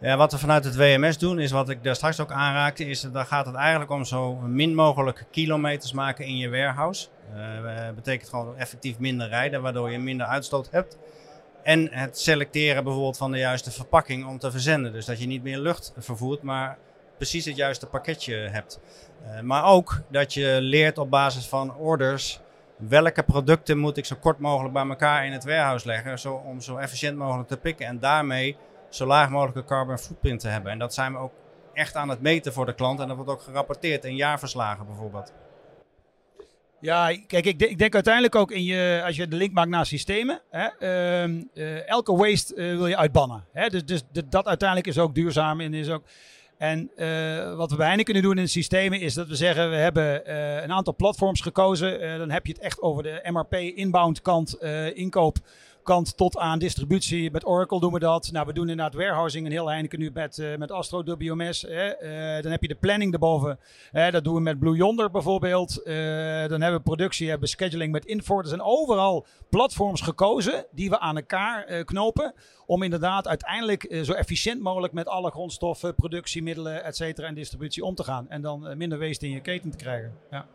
Ja, 0.00 0.16
wat 0.16 0.32
we 0.32 0.38
vanuit 0.38 0.64
het 0.64 0.76
WMS 0.76 1.18
doen, 1.18 1.38
is 1.38 1.50
wat 1.50 1.68
ik 1.68 1.84
daar 1.84 1.94
straks 1.94 2.20
ook 2.20 2.30
aanraakte, 2.30 2.84
is 2.84 3.00
daar 3.00 3.24
gaat 3.24 3.46
het 3.46 3.54
eigenlijk 3.54 3.90
om 3.90 4.04
zo 4.04 4.34
min 4.34 4.74
mogelijk 4.74 5.24
kilometers 5.30 5.92
maken 5.92 6.24
in 6.24 6.36
je 6.36 6.50
warehouse. 6.50 7.08
Dat 7.86 7.94
betekent 7.94 8.28
gewoon 8.28 8.56
effectief 8.56 8.98
minder 8.98 9.28
rijden, 9.28 9.62
waardoor 9.62 9.90
je 9.90 9.98
minder 9.98 10.26
uitstoot 10.26 10.70
hebt. 10.70 10.98
En 11.62 11.88
het 11.92 12.18
selecteren 12.18 12.84
bijvoorbeeld 12.84 13.16
van 13.16 13.30
de 13.30 13.38
juiste 13.38 13.70
verpakking 13.70 14.26
om 14.26 14.38
te 14.38 14.50
verzenden. 14.50 14.92
Dus 14.92 15.04
dat 15.04 15.20
je 15.20 15.26
niet 15.26 15.42
meer 15.42 15.58
lucht 15.58 15.92
vervoert, 15.96 16.42
maar 16.42 16.78
precies 17.16 17.44
het 17.44 17.56
juiste 17.56 17.86
pakketje 17.86 18.34
hebt. 18.34 18.80
Uh, 19.22 19.40
maar 19.40 19.64
ook 19.64 20.00
dat 20.10 20.34
je 20.34 20.58
leert 20.60 20.98
op 20.98 21.10
basis 21.10 21.46
van 21.46 21.76
orders 21.76 22.40
welke 22.76 23.22
producten 23.22 23.78
moet 23.78 23.96
ik 23.96 24.04
zo 24.04 24.16
kort 24.20 24.38
mogelijk 24.38 24.74
bij 24.74 24.86
elkaar 24.86 25.26
in 25.26 25.32
het 25.32 25.44
warehouse 25.44 25.86
leggen 25.86 26.18
zo, 26.18 26.34
om 26.34 26.60
zo 26.60 26.76
efficiënt 26.76 27.16
mogelijk 27.16 27.48
te 27.48 27.56
pikken 27.56 27.86
en 27.86 27.98
daarmee 27.98 28.56
zo 28.88 29.06
laag 29.06 29.30
mogelijke 29.30 29.64
carbon 29.64 29.98
footprint 29.98 30.40
te 30.40 30.48
hebben. 30.48 30.72
En 30.72 30.78
dat 30.78 30.94
zijn 30.94 31.12
we 31.12 31.18
ook 31.18 31.32
echt 31.72 31.94
aan 31.94 32.08
het 32.08 32.20
meten 32.20 32.52
voor 32.52 32.66
de 32.66 32.74
klant 32.74 33.00
en 33.00 33.06
dat 33.06 33.16
wordt 33.16 33.30
ook 33.30 33.42
gerapporteerd 33.42 34.04
in 34.04 34.16
jaarverslagen 34.16 34.86
bijvoorbeeld. 34.86 35.32
Ja, 36.80 37.06
kijk, 37.26 37.46
ik, 37.46 37.62
ik, 37.62 37.78
denk 37.78 37.94
uiteindelijk 37.94 38.34
ook 38.34 38.50
in 38.50 38.64
je, 38.64 39.02
als 39.04 39.16
je 39.16 39.28
de 39.28 39.36
link 39.36 39.52
maakt 39.52 39.68
naar 39.68 39.86
systemen, 39.86 40.40
hè, 40.50 40.68
uh, 41.54 41.88
elke 41.88 42.16
waste 42.16 42.54
uh, 42.54 42.76
wil 42.76 42.86
je 42.86 42.96
uitbannen. 42.96 43.44
Hè? 43.52 43.68
Dus, 43.68 43.84
dus 43.84 44.02
dat 44.28 44.46
uiteindelijk 44.46 44.88
is 44.88 44.98
ook 44.98 45.14
duurzaam 45.14 45.60
en 45.60 45.74
is 45.74 45.90
ook. 45.90 46.04
En 46.58 46.90
uh, 46.96 47.56
wat 47.56 47.70
we 47.70 47.76
bijna 47.76 48.02
kunnen 48.02 48.22
doen 48.22 48.36
in 48.36 48.44
de 48.44 48.50
systemen 48.50 49.00
is 49.00 49.14
dat 49.14 49.28
we 49.28 49.36
zeggen, 49.36 49.70
we 49.70 49.76
hebben 49.76 50.22
uh, 50.26 50.62
een 50.62 50.72
aantal 50.72 50.94
platforms 50.94 51.40
gekozen. 51.40 52.02
Uh, 52.02 52.18
dan 52.18 52.30
heb 52.30 52.46
je 52.46 52.52
het 52.52 52.62
echt 52.62 52.82
over 52.82 53.02
de 53.02 53.20
MRP 53.30 53.54
inbound 53.54 54.22
kant, 54.22 54.62
inkoop 54.94 55.38
kant 55.86 56.16
tot 56.16 56.38
aan 56.38 56.58
distributie. 56.58 57.30
Met 57.30 57.46
Oracle 57.46 57.80
doen 57.80 57.92
we 57.92 57.98
dat. 57.98 58.32
Nou, 58.32 58.46
we 58.46 58.52
doen 58.52 58.68
inderdaad 58.68 58.94
warehousing 58.94 59.46
en 59.46 59.52
heel 59.52 59.68
Heineken 59.68 59.98
nu 59.98 60.10
met, 60.14 60.38
uh, 60.38 60.56
met 60.56 60.70
Astro 60.70 61.02
WMS. 61.04 61.64
Uh, 61.64 61.90
dan 62.40 62.50
heb 62.50 62.62
je 62.62 62.68
de 62.68 62.74
planning 62.74 63.12
erboven. 63.12 63.58
dat 63.92 64.24
doen 64.24 64.34
we 64.34 64.40
met 64.40 64.58
Blue 64.58 64.76
Yonder 64.76 65.10
bijvoorbeeld. 65.10 65.80
Uh, 65.84 65.94
dan 66.46 66.60
hebben 66.60 66.76
we 66.76 66.80
productie, 66.80 67.28
hebben 67.28 67.48
scheduling 67.48 67.92
met 67.92 68.04
Infor. 68.04 68.42
Er 68.42 68.48
zijn 68.48 68.62
overal 68.62 69.26
platforms 69.50 70.00
gekozen 70.00 70.66
die 70.70 70.90
we 70.90 70.98
aan 70.98 71.16
elkaar 71.16 71.84
knopen. 71.84 72.34
Om 72.66 72.82
inderdaad 72.82 73.28
uiteindelijk 73.28 73.98
zo 74.02 74.12
efficiënt 74.12 74.60
mogelijk 74.60 74.92
met 74.92 75.08
alle 75.08 75.30
grondstoffen, 75.30 75.94
productiemiddelen, 75.94 76.84
et 76.84 76.96
cetera 76.96 77.26
en 77.26 77.34
distributie 77.34 77.84
om 77.84 77.94
te 77.94 78.04
gaan. 78.04 78.28
En 78.28 78.42
dan 78.42 78.76
minder 78.76 78.98
waste 78.98 79.26
in 79.26 79.32
je 79.32 79.40
keten 79.40 79.70
te 79.70 79.76
krijgen. 79.76 80.12
Ja. 80.30 80.46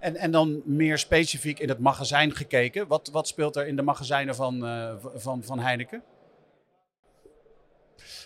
En, 0.00 0.16
en 0.16 0.30
dan 0.30 0.62
meer 0.64 0.98
specifiek 0.98 1.58
in 1.58 1.68
het 1.68 1.78
magazijn 1.78 2.34
gekeken. 2.34 2.86
Wat, 2.86 3.08
wat 3.12 3.28
speelt 3.28 3.56
er 3.56 3.66
in 3.66 3.76
de 3.76 3.82
magazijnen 3.82 4.34
van, 4.34 4.64
uh, 4.64 4.92
van, 5.14 5.42
van 5.42 5.58
Heineken? 5.58 6.02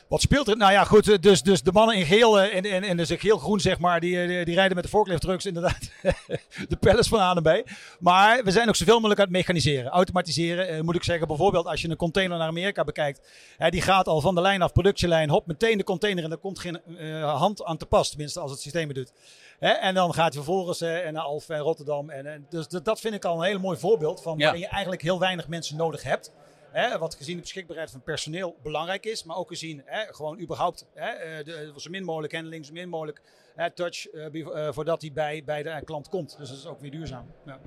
Wat 0.08 0.20
speelt 0.20 0.49
er? 0.49 0.56
Nou 0.56 0.73
ja, 0.73 0.84
goed. 0.84 1.23
Dus, 1.23 1.42
dus 1.42 1.62
de 1.62 1.73
mannen 1.73 1.96
in 1.96 2.06
geel 2.06 2.40
en, 2.40 2.64
en, 2.64 2.82
en 2.82 2.96
dus 2.96 3.11
geel-groen, 3.11 3.61
zeg 3.61 3.78
maar, 3.78 4.00
die, 4.00 4.26
die, 4.26 4.44
die, 4.44 4.54
rijden 4.54 4.75
met 4.75 4.84
de 4.84 4.90
forklift 4.90 5.20
trucks 5.20 5.46
inderdaad 5.46 5.90
de 6.68 6.76
pallets 6.80 7.08
van 7.08 7.20
A 7.20 7.34
naar 7.34 7.62
B. 7.62 7.68
Maar 7.99 8.44
we 8.44 8.50
zijn 8.50 8.68
ook 8.68 8.76
zoveel 8.76 8.94
mogelijk 8.94 9.20
aan 9.20 9.26
het 9.26 9.34
mechaniseren, 9.34 9.90
automatiseren. 9.90 10.75
Uh, 10.75 10.80
moet 10.80 10.94
ik 10.94 11.04
zeggen, 11.04 11.26
bijvoorbeeld 11.26 11.66
als 11.66 11.82
je 11.82 11.88
een 11.88 11.96
container 11.96 12.38
naar 12.38 12.49
Amerika 12.49 12.84
bekijkt. 12.84 13.20
Hè, 13.56 13.70
die 13.70 13.82
gaat 13.82 14.08
al 14.08 14.20
van 14.20 14.34
de 14.34 14.40
lijn 14.40 14.62
af, 14.62 14.73
productielijn, 14.73 15.30
hop, 15.30 15.46
meteen 15.46 15.78
de 15.78 15.84
container 15.84 16.25
en 16.25 16.30
daar 16.30 16.38
komt 16.38 16.58
geen 16.58 16.80
uh, 16.87 17.34
hand 17.37 17.64
aan 17.64 17.76
te 17.76 17.87
pas. 17.87 18.08
Tenminste, 18.08 18.40
als 18.40 18.50
het 18.50 18.61
systeem 18.61 18.87
het 18.87 18.96
doet. 18.96 19.12
Hè, 19.58 19.70
en 19.70 19.94
dan 19.94 20.14
gaat 20.14 20.34
hij 20.34 20.42
vervolgens 20.42 20.82
uh, 20.82 21.08
naar 21.11 21.23
Alphen 21.23 21.54
en 21.56 21.61
Rotterdam. 21.61 22.11
En, 22.11 22.26
en 22.26 22.46
dus 22.50 22.68
dat 22.68 23.00
vind 23.00 23.14
ik 23.14 23.25
al 23.25 23.38
een 23.38 23.49
heel 23.49 23.58
mooi 23.58 23.78
voorbeeld 23.78 24.23
van 24.23 24.38
ja. 24.38 24.44
waarin 24.44 24.61
je 24.61 24.68
eigenlijk 24.68 25.02
heel 25.02 25.18
weinig 25.18 25.49
mensen 25.49 25.76
nodig 25.76 26.02
hebt. 26.02 26.32
Hè, 26.74 26.98
wat 26.98 27.14
gezien 27.14 27.34
de 27.34 27.40
beschikbaarheid 27.40 27.90
van 27.90 28.02
personeel 28.02 28.56
belangrijk 28.62 29.06
is, 29.06 29.24
maar 29.24 29.36
ook 29.36 29.48
gezien 29.48 29.82
hè, 29.84 30.14
gewoon 30.14 30.40
überhaupt 30.40 30.86
hè, 30.94 31.42
de, 31.42 31.72
zo 31.76 31.90
min 31.90 32.04
mogelijk 32.04 32.32
handling, 32.32 32.66
zo 32.66 32.72
min 32.72 32.88
mogelijk 32.88 33.20
hè, 33.54 33.70
touch, 33.70 34.12
uh, 34.12 34.68
voordat 34.70 35.00
hij 35.00 35.10
bij, 35.12 35.42
bij 35.44 35.62
de 35.62 35.82
klant 35.84 36.08
komt. 36.08 36.36
Dus 36.38 36.48
dat 36.48 36.58
is 36.58 36.66
ook 36.66 36.80
weer 36.80 36.90
duurzaam. 36.90 37.26
Ja. 37.44 37.58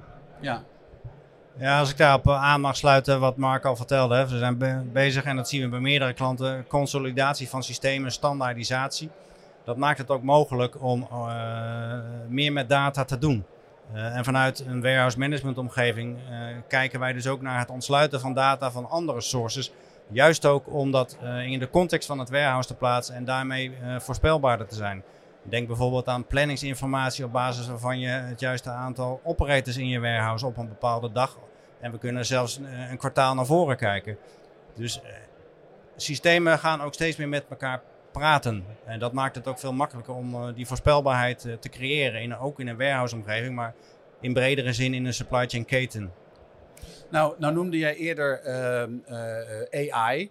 ja. 0.41 0.63
Ja, 1.57 1.79
als 1.79 1.89
ik 1.89 1.97
daarop 1.97 2.27
aan 2.29 2.61
mag 2.61 2.75
sluiten 2.75 3.19
wat 3.19 3.37
Mark 3.37 3.65
al 3.65 3.75
vertelde. 3.75 4.15
Hè. 4.15 4.27
We 4.27 4.37
zijn 4.37 4.57
be 4.57 4.81
bezig 4.91 5.23
en 5.23 5.35
dat 5.35 5.49
zien 5.49 5.61
we 5.61 5.69
bij 5.69 5.79
meerdere 5.79 6.13
klanten. 6.13 6.67
Consolidatie 6.67 7.49
van 7.49 7.63
systemen, 7.63 8.11
standaardisatie. 8.11 9.09
Dat 9.63 9.77
maakt 9.77 9.97
het 9.97 10.09
ook 10.09 10.23
mogelijk 10.23 10.81
om 10.83 11.07
uh, 11.11 11.99
meer 12.27 12.53
met 12.53 12.69
data 12.69 13.05
te 13.05 13.17
doen. 13.17 13.45
Uh, 13.93 14.15
en 14.15 14.23
vanuit 14.23 14.59
een 14.59 14.81
warehouse 14.81 15.19
management 15.19 15.57
omgeving 15.57 16.17
uh, 16.17 16.37
kijken 16.67 16.99
wij 16.99 17.13
dus 17.13 17.27
ook 17.27 17.41
naar 17.41 17.59
het 17.59 17.69
ontsluiten 17.69 18.19
van 18.19 18.33
data 18.33 18.71
van 18.71 18.89
andere 18.89 19.21
sources. 19.21 19.71
Juist 20.07 20.45
ook 20.45 20.73
om 20.73 20.91
dat 20.91 21.17
uh, 21.23 21.45
in 21.45 21.59
de 21.59 21.69
context 21.69 22.07
van 22.07 22.19
het 22.19 22.29
warehouse 22.29 22.67
te 22.67 22.75
plaatsen 22.75 23.15
en 23.15 23.25
daarmee 23.25 23.71
voorspelbaarder 23.97 24.67
te 24.67 24.75
zijn. 24.75 25.03
Denk 25.43 25.67
bijvoorbeeld 25.67 26.07
aan 26.07 26.25
planningsinformatie 26.25 27.25
op 27.25 27.31
basis 27.31 27.67
waarvan 27.67 27.99
je 27.99 28.07
het 28.07 28.39
juiste 28.39 28.69
aantal 28.69 29.21
operators 29.23 29.77
in 29.77 29.87
je 29.87 29.99
warehouse 29.99 30.45
op 30.45 30.57
een 30.57 30.67
bepaalde 30.67 31.11
dag. 31.11 31.37
En 31.79 31.91
we 31.91 31.97
kunnen 31.97 32.25
zelfs 32.25 32.59
een 32.89 32.97
kwartaal 32.97 33.35
naar 33.35 33.45
voren 33.45 33.77
kijken. 33.77 34.17
Dus 34.75 35.01
systemen 35.95 36.59
gaan 36.59 36.81
ook 36.81 36.93
steeds 36.93 37.17
meer 37.17 37.29
met 37.29 37.45
elkaar 37.49 37.81
praten. 38.17 38.65
En 38.85 38.99
dat 38.99 39.13
maakt 39.13 39.35
het 39.35 39.47
ook 39.47 39.59
veel 39.59 39.73
makkelijker 39.73 40.13
om 40.13 40.33
uh, 40.33 40.47
die 40.55 40.67
voorspelbaarheid 40.67 41.45
uh, 41.45 41.53
te 41.53 41.69
creëren. 41.69 42.21
In, 42.21 42.37
ook 42.37 42.59
in 42.59 42.67
een 42.67 42.77
warehouse-omgeving, 42.77 43.55
maar 43.55 43.75
in 44.21 44.33
bredere 44.33 44.73
zin 44.73 44.93
in 44.93 45.05
een 45.05 45.13
supply 45.13 45.47
chain 45.47 45.65
keten. 45.65 46.11
Nou, 47.09 47.35
nou 47.37 47.53
noemde 47.53 47.77
jij 47.77 47.95
eerder 47.95 48.41
uh, 49.71 49.93
AI. 49.93 50.29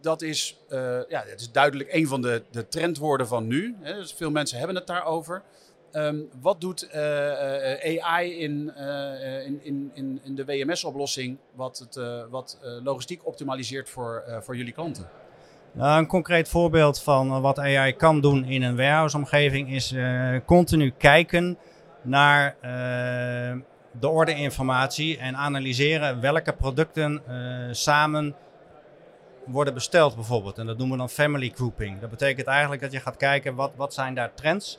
dat, 0.00 0.22
is, 0.22 0.60
ja, 1.08 1.22
is 1.36 1.52
duidelijk 1.52 1.92
een 1.92 2.06
van 2.06 2.22
de, 2.22 2.42
de 2.50 2.68
trendwoorden 2.68 3.26
van 3.26 3.46
nu. 3.46 3.76
Hè? 3.80 3.94
Dus 3.94 4.12
veel 4.12 4.30
mensen 4.30 4.58
hebben 4.58 4.76
het 4.76 4.86
daarover. 4.86 5.42
Um, 5.92 6.28
wat 6.40 6.60
doet 6.60 6.92
AI 6.92 8.38
in, 8.38 8.72
in, 9.62 9.90
in, 9.94 10.20
in 10.22 10.34
de 10.34 10.44
WMS-oplossing 10.44 11.38
wat, 11.54 11.78
het, 11.78 11.94
wat 12.30 12.58
logistiek 12.82 13.26
optimaliseert 13.26 13.88
voor, 13.88 14.24
voor 14.42 14.56
jullie 14.56 14.72
klanten? 14.72 15.19
Nou, 15.72 15.98
een 15.98 16.06
concreet 16.06 16.48
voorbeeld 16.48 17.02
van 17.02 17.40
wat 17.40 17.58
AI 17.58 17.92
kan 17.92 18.20
doen 18.20 18.44
in 18.44 18.62
een 18.62 18.76
warehouse-omgeving 18.76 19.70
is 19.70 19.92
uh, 19.92 20.36
continu 20.46 20.92
kijken 20.98 21.58
naar 22.02 22.54
uh, 22.56 23.60
de 24.00 24.08
orderinformatie 24.08 25.18
en 25.18 25.36
analyseren 25.36 26.20
welke 26.20 26.52
producten 26.52 27.22
samen 27.70 28.34
worden 29.46 29.74
besteld 29.74 30.14
bijvoorbeeld. 30.14 30.58
En 30.58 30.66
dat 30.66 30.78
noemen 30.78 30.96
we 30.96 31.02
dan 31.02 31.10
family 31.10 31.52
grouping. 31.54 32.00
Dat 32.00 32.10
betekent 32.10 32.46
eigenlijk 32.46 32.82
dat 32.82 32.92
je 32.92 33.00
gaat 33.00 33.16
kijken 33.16 33.54
wat, 33.54 33.72
wat 33.76 33.94
zijn 33.94 34.14
daar 34.14 34.34
trends. 34.34 34.78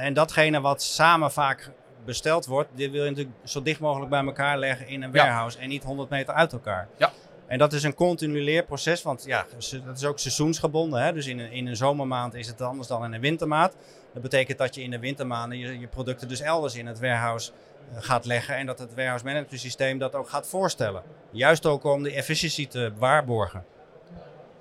en 0.00 0.14
datgene 0.14 0.60
wat 0.60 0.82
samen 0.82 1.32
vaak 1.32 1.70
besteld 2.04 2.46
wordt, 2.46 2.68
dit 2.74 2.90
wil 2.90 3.04
je 3.04 3.10
natuurlijk 3.10 3.36
zo 3.44 3.62
dicht 3.62 3.80
mogelijk 3.80 4.10
bij 4.10 4.24
elkaar 4.24 4.58
leggen 4.58 4.88
in 4.88 5.02
een 5.02 5.12
warehouse 5.12 5.58
en 5.58 5.68
niet 5.68 5.84
100 5.84 6.08
meter 6.08 6.34
uit 6.34 6.52
elkaar. 6.52 6.88
Ja. 6.96 7.10
En 7.50 7.58
dat 7.58 7.72
is 7.72 7.82
een 7.82 7.94
continu 7.94 8.42
leerproces, 8.42 9.02
want 9.02 9.24
ja, 9.26 9.46
dat 9.84 9.96
is 9.96 10.04
ook 10.04 10.18
seizoensgebonden. 10.18 11.02
Hè? 11.02 11.12
Dus 11.12 11.26
in 11.26 11.38
een, 11.38 11.52
in 11.52 11.66
een 11.66 11.76
zomermaand 11.76 12.34
is 12.34 12.46
het 12.46 12.60
anders 12.60 12.88
dan 12.88 13.04
in 13.04 13.12
een 13.12 13.20
wintermaand. 13.20 13.76
Dat 14.12 14.22
betekent 14.22 14.58
dat 14.58 14.74
je 14.74 14.82
in 14.82 14.90
de 14.90 14.98
wintermaanden 14.98 15.58
je, 15.58 15.78
je 15.78 15.86
producten 15.86 16.28
dus 16.28 16.40
elders 16.40 16.74
in 16.74 16.86
het 16.86 17.00
warehouse 17.00 17.50
uh, 17.92 17.96
gaat 18.02 18.24
leggen. 18.24 18.56
En 18.56 18.66
dat 18.66 18.78
het 18.78 18.94
warehouse 18.94 19.24
management 19.24 19.60
systeem 19.60 19.98
dat 19.98 20.14
ook 20.14 20.28
gaat 20.28 20.46
voorstellen. 20.46 21.02
Juist 21.30 21.66
ook 21.66 21.84
om 21.84 22.02
de 22.02 22.12
efficiëntie 22.12 22.68
te 22.68 22.92
waarborgen. 22.98 23.64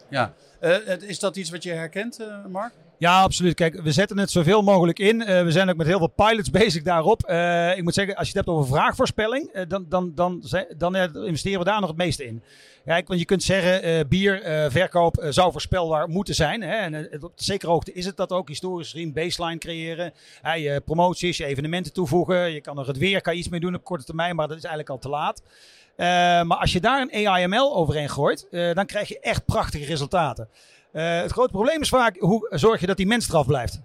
Ja, 0.07 0.33
uh, 0.61 1.01
is 1.01 1.19
dat 1.19 1.35
iets 1.35 1.49
wat 1.49 1.63
je 1.63 1.71
herkent, 1.71 2.19
uh, 2.19 2.45
Mark? 2.45 2.73
Ja, 2.99 3.21
absoluut. 3.21 3.53
Kijk, 3.53 3.81
we 3.81 3.91
zetten 3.91 4.17
het 4.17 4.31
zoveel 4.31 4.61
mogelijk 4.61 4.99
in. 4.99 5.21
Uh, 5.21 5.43
we 5.43 5.51
zijn 5.51 5.69
ook 5.69 5.75
met 5.75 5.87
heel 5.87 5.97
veel 5.97 6.13
pilots 6.15 6.49
bezig 6.61 6.83
daarop. 6.83 7.29
Uh, 7.29 7.77
ik 7.77 7.83
moet 7.83 7.93
zeggen, 7.93 8.15
als 8.15 8.29
je 8.29 8.37
het 8.37 8.45
hebt 8.45 8.57
over 8.57 8.75
vraagvoorspelling, 8.75 9.49
uh, 9.53 9.61
dan, 9.67 9.85
dan, 9.89 10.13
dan, 10.77 10.95
investeren 10.95 11.59
we 11.59 11.65
daar 11.65 11.79
nog 11.79 11.89
het 11.89 11.97
meeste 11.97 12.25
in. 12.25 12.43
Kijk, 12.85 13.07
want 13.07 13.19
je 13.19 13.25
kunt 13.25 13.43
zeggen, 13.43 14.07
bierverkoop 14.07 15.25
zou 15.29 15.51
voorspelbaar 15.51 16.09
moeten 16.09 16.35
zijn. 16.35 16.61
Hè? 16.61 16.75
En 16.75 17.23
op 17.23 17.31
zekere 17.35 17.71
hoogte 17.71 17.93
is 17.93 18.05
het 18.05 18.17
dat 18.17 18.31
ook. 18.31 18.47
Historisch 18.47 18.91
gezien 18.91 19.13
baseline 19.13 19.57
creëren. 19.57 20.13
je 20.55 20.81
promoties, 20.85 21.39
evenementen 21.39 21.93
toevoegen. 21.93 22.51
Je 22.51 22.61
kan 22.61 22.79
er 22.79 22.87
het 22.87 22.97
weer 22.97 23.21
kan 23.21 23.33
je 23.33 23.39
iets 23.39 23.49
mee 23.49 23.59
doen 23.59 23.75
op 23.75 23.83
korte 23.83 24.05
termijn, 24.05 24.35
maar 24.35 24.47
dat 24.47 24.57
is 24.57 24.63
eigenlijk 24.63 24.93
al 24.93 24.99
te 24.99 25.09
laat. 25.09 25.41
maar 26.47 26.57
als 26.57 26.73
je 26.73 26.79
daar 26.79 27.01
een 27.01 27.27
AIML 27.27 27.75
overheen 27.75 28.09
gooit, 28.09 28.47
dan 28.51 28.85
krijg 28.85 29.07
je 29.07 29.19
echt 29.19 29.45
prachtige 29.45 29.85
resultaten. 29.85 30.49
Uh, 30.93 31.21
het 31.21 31.31
grote 31.31 31.51
probleem 31.51 31.81
is 31.81 31.89
vaak 31.89 32.17
hoe 32.19 32.47
zorg 32.49 32.79
je 32.79 32.87
dat 32.87 32.97
die 32.97 33.07
mens 33.07 33.29
eraf 33.29 33.45
blijft. 33.45 33.81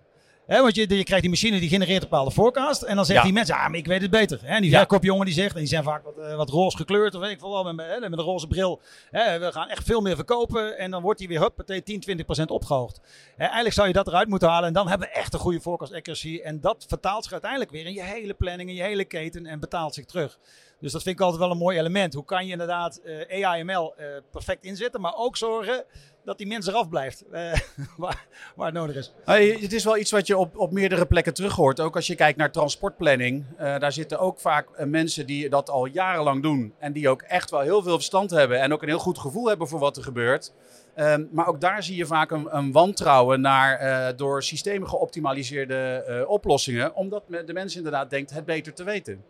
He, 0.46 0.60
want 0.60 0.74
je, 0.74 0.96
je 0.96 1.04
krijgt 1.04 1.22
die 1.22 1.30
machine 1.30 1.60
die 1.60 1.68
genereert 1.68 2.02
een 2.02 2.08
bepaalde 2.08 2.30
forecast. 2.30 2.82
En 2.82 2.96
dan 2.96 3.04
zegt 3.04 3.18
ja. 3.18 3.24
die 3.24 3.32
mensen, 3.32 3.54
ja, 3.54 3.68
maar 3.68 3.78
ik 3.78 3.86
weet 3.86 4.02
het 4.02 4.10
beter. 4.10 4.40
En 4.44 4.62
die 4.62 4.70
verkoopjongen 4.70 5.24
die 5.24 5.34
zegt, 5.34 5.52
en 5.52 5.58
die 5.58 5.68
zijn 5.68 5.82
vaak 5.82 6.04
wat, 6.04 6.18
uh, 6.18 6.36
wat 6.36 6.48
roze 6.50 6.76
gekleurd. 6.76 7.14
Of 7.14 7.20
weet 7.20 7.30
ik 7.30 7.38
veel 7.38 7.50
wel, 7.50 7.72
met, 7.72 8.00
met, 8.00 8.12
een 8.12 8.20
roze 8.20 8.46
bril. 8.46 8.80
He, 9.10 9.38
we 9.38 9.52
gaan 9.52 9.68
echt 9.68 9.84
veel 9.84 10.00
meer 10.00 10.14
verkopen. 10.14 10.78
En 10.78 10.90
dan 10.90 11.02
wordt 11.02 11.18
die 11.18 11.28
weer 11.28 11.40
hup, 11.40 11.56
meteen 11.56 11.82
10, 11.82 12.00
20 12.00 12.24
procent 12.24 12.50
opgehoogd. 12.50 13.00
eigenlijk 13.36 13.74
zou 13.74 13.86
je 13.86 13.92
dat 13.92 14.06
eruit 14.06 14.28
moeten 14.28 14.48
halen. 14.48 14.68
En 14.68 14.74
dan 14.74 14.88
hebben 14.88 15.08
we 15.08 15.14
echt 15.14 15.34
een 15.34 15.40
goede 15.40 15.60
forecast 15.60 15.92
accuracy. 15.92 16.40
En 16.44 16.60
dat 16.60 16.84
vertaalt 16.88 17.22
zich 17.22 17.32
uiteindelijk 17.32 17.70
weer 17.70 17.86
in 17.86 17.92
je 17.92 18.02
hele 18.02 18.34
planning, 18.34 18.68
in 18.68 18.74
je 18.74 18.82
hele 18.82 19.04
keten. 19.04 19.46
En 19.46 19.60
betaalt 19.60 19.94
zich 19.94 20.04
terug. 20.04 20.38
Dus 20.84 20.92
dat 20.92 21.02
vind 21.02 21.16
ik 21.16 21.22
altijd 21.22 21.42
wel 21.42 21.50
een 21.50 21.58
mooi 21.58 21.78
element. 21.78 22.14
Hoe 22.14 22.24
kan 22.24 22.46
je 22.46 22.52
inderdaad 22.52 23.00
uh, 23.04 23.44
AIML 23.44 23.94
uh, 23.98 24.06
perfect 24.30 24.64
inzetten, 24.64 25.00
maar 25.00 25.16
ook 25.16 25.36
zorgen 25.36 25.84
dat 26.24 26.38
die 26.38 26.46
mens 26.46 26.66
eraf 26.66 26.88
blijft 26.88 27.24
uh, 27.32 27.52
waar, 27.96 28.26
waar, 28.56 28.66
het 28.66 28.74
nodig 28.74 28.96
is. 28.96 29.12
Hey, 29.24 29.46
het 29.60 29.72
is 29.72 29.84
wel 29.84 29.98
iets 29.98 30.10
wat 30.10 30.26
je 30.26 30.36
op, 30.36 30.58
op 30.58 30.72
meerdere 30.72 31.06
plekken 31.06 31.34
terug 31.34 31.54
hoort. 31.54 31.80
Ook 31.80 31.96
als 31.96 32.06
je 32.06 32.14
kijkt 32.14 32.38
naar 32.38 32.52
transportplanning. 32.52 33.44
Daar 33.58 33.92
zitten 33.92 34.18
ook 34.18 34.40
vaak 34.40 34.84
mensen 34.86 35.26
die 35.26 35.48
dat 35.48 35.70
al 35.70 35.86
jarenlang 35.86 36.42
doen. 36.42 36.74
En 36.78 36.92
die 36.92 37.08
ook 37.08 37.22
echt 37.22 37.50
wel 37.50 37.60
heel 37.60 37.82
veel 37.82 37.94
verstand 37.94 38.30
hebben. 38.30 38.60
En 38.60 38.72
ook 38.72 38.82
een 38.82 38.88
heel 38.88 38.98
goed 38.98 39.18
gevoel 39.18 39.48
hebben 39.48 39.68
voor 39.68 39.78
wat 39.78 39.96
er 39.96 40.02
gebeurt. 40.02 40.52
Um, 40.96 41.28
maar 41.32 41.46
ook 41.46 41.60
daar 41.60 41.82
zie 41.82 41.96
je 41.96 42.06
vaak 42.06 42.30
een, 42.30 42.56
een 42.56 42.72
wantrouwen 42.72 43.40
naar 43.40 44.16
door 44.16 44.42
systemen 44.42 44.88
geoptimaliseerde 44.88 46.24
oplossingen. 46.28 46.94
Omdat 46.94 47.24
de 47.28 47.52
mens 47.52 47.76
inderdaad 47.76 48.10
denkt 48.10 48.30
het 48.30 48.44
beter 48.44 48.74
te 48.74 48.84
weten. 48.84 49.24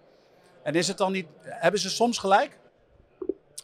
En 0.64 0.74
is 0.74 0.88
het 0.88 0.98
dan 0.98 1.12
niet, 1.12 1.26
hebben 1.40 1.80
ze 1.80 1.90
soms 1.90 2.18
gelijk? 2.18 2.58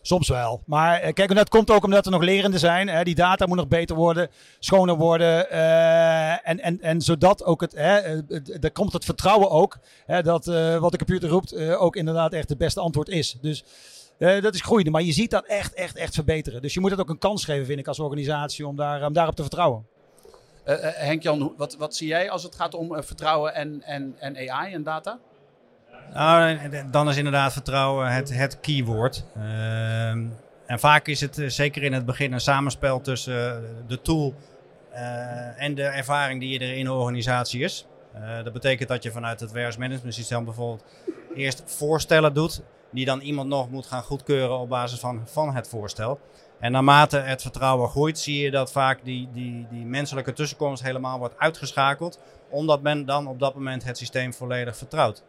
Soms 0.02 0.28
wel. 0.28 0.62
Maar 0.66 1.06
uh, 1.06 1.12
kijk, 1.12 1.34
dat 1.34 1.48
komt 1.48 1.70
ook 1.70 1.84
omdat 1.84 2.04
er 2.04 2.12
nog 2.12 2.22
lerende 2.22 2.58
zijn. 2.58 2.88
Hè. 2.88 3.02
Die 3.04 3.14
data 3.14 3.46
moet 3.46 3.56
nog 3.56 3.68
beter 3.68 3.96
worden, 3.96 4.30
schoner 4.58 4.96
worden. 4.96 5.46
Uh, 5.52 6.48
en, 6.48 6.60
en, 6.60 6.80
en 6.80 7.00
zodat 7.00 7.44
ook 7.44 7.60
het, 7.60 7.72
hè, 7.72 7.96
er 8.60 8.72
komt 8.72 8.92
het 8.92 9.04
vertrouwen 9.04 9.50
ook. 9.50 9.78
Hè, 10.06 10.22
dat 10.22 10.46
uh, 10.46 10.76
wat 10.76 10.90
de 10.90 10.98
computer 10.98 11.28
roept 11.28 11.56
ook 11.56 11.96
inderdaad 11.96 12.32
echt 12.32 12.48
het 12.48 12.58
beste 12.58 12.80
antwoord 12.80 13.08
is. 13.08 13.36
Dus 13.40 13.64
dat 14.18 14.54
is 14.54 14.60
groeiende. 14.60 14.90
Maar 14.90 15.02
je 15.02 15.12
ziet 15.12 15.30
dat 15.30 15.46
echt, 15.46 15.74
echt, 15.74 15.96
echt 15.96 16.14
verbeteren. 16.14 16.62
Dus 16.62 16.74
je 16.74 16.80
moet 16.80 16.90
het 16.90 17.00
ook 17.00 17.08
een 17.08 17.18
kans 17.18 17.44
geven, 17.44 17.66
vind 17.66 17.78
ik, 17.78 17.88
als 17.88 17.98
organisatie 17.98 18.66
om, 18.66 18.76
daar, 18.76 19.06
om 19.06 19.12
daarop 19.12 19.34
te 19.34 19.42
vertrouwen. 19.42 19.86
Henk-Jan, 20.64 21.54
wat, 21.56 21.76
wat 21.76 21.96
zie 21.96 22.08
jij 22.08 22.30
als 22.30 22.42
het 22.42 22.54
gaat 22.54 22.74
om 22.74 23.02
vertrouwen 23.02 23.54
en, 23.54 23.82
en, 23.82 24.14
en 24.18 24.50
AI 24.50 24.72
en 24.72 24.82
data? 24.82 25.18
Nou, 26.12 26.58
dan 26.90 27.08
is 27.08 27.16
inderdaad 27.16 27.52
vertrouwen 27.52 28.12
het, 28.12 28.34
het 28.34 28.60
keyword. 28.60 29.24
Uh, 29.36 30.10
en 30.66 30.78
vaak 30.78 31.06
is 31.06 31.20
het 31.20 31.38
eh, 31.38 31.48
zeker 31.48 31.82
in 31.82 31.92
het 31.92 32.06
begin 32.06 32.32
een 32.32 32.40
samenspel 32.40 33.00
tussen 33.00 33.56
eh, 33.56 33.62
de 33.86 34.00
tool 34.00 34.34
uh, 34.92 35.62
en 35.62 35.74
de 35.74 35.82
ervaring 35.82 36.40
die 36.40 36.58
er 36.58 36.76
in 36.76 36.84
de 36.84 36.92
organisatie 36.92 37.62
is. 37.62 37.86
Dat 38.44 38.52
betekent 38.52 38.88
dat 38.88 39.02
je 39.02 39.10
vanuit 39.10 39.40
het 39.40 39.52
warehouse 39.52 40.00
systeem 40.08 40.44
bijvoorbeeld 40.44 40.84
eerst 41.34 41.62
voorstellen 41.66 42.34
doet, 42.34 42.62
die 42.90 43.04
dan 43.04 43.20
iemand 43.20 43.48
nog 43.48 43.70
moet 43.70 43.86
gaan 43.86 44.02
goedkeuren 44.02 44.58
op 44.58 44.68
basis 44.68 44.98
van, 44.98 45.22
van 45.24 45.54
het 45.54 45.68
voorstel. 45.68 46.20
En 46.60 46.72
naarmate 46.72 47.18
het 47.18 47.42
vertrouwen 47.42 47.88
groeit, 47.88 48.18
zie 48.18 48.42
je 48.42 48.50
dat 48.50 48.72
vaak 48.72 49.04
die, 49.04 49.28
die, 49.32 49.66
die 49.70 49.84
menselijke 49.84 50.32
tussenkomst 50.32 50.82
helemaal 50.82 51.18
wordt 51.18 51.38
uitgeschakeld, 51.38 52.20
omdat 52.48 52.82
men 52.82 53.06
dan 53.06 53.26
op 53.26 53.38
dat 53.38 53.54
moment 53.54 53.84
het 53.84 53.98
systeem 53.98 54.34
volledig 54.34 54.76
vertrouwt. 54.76 55.22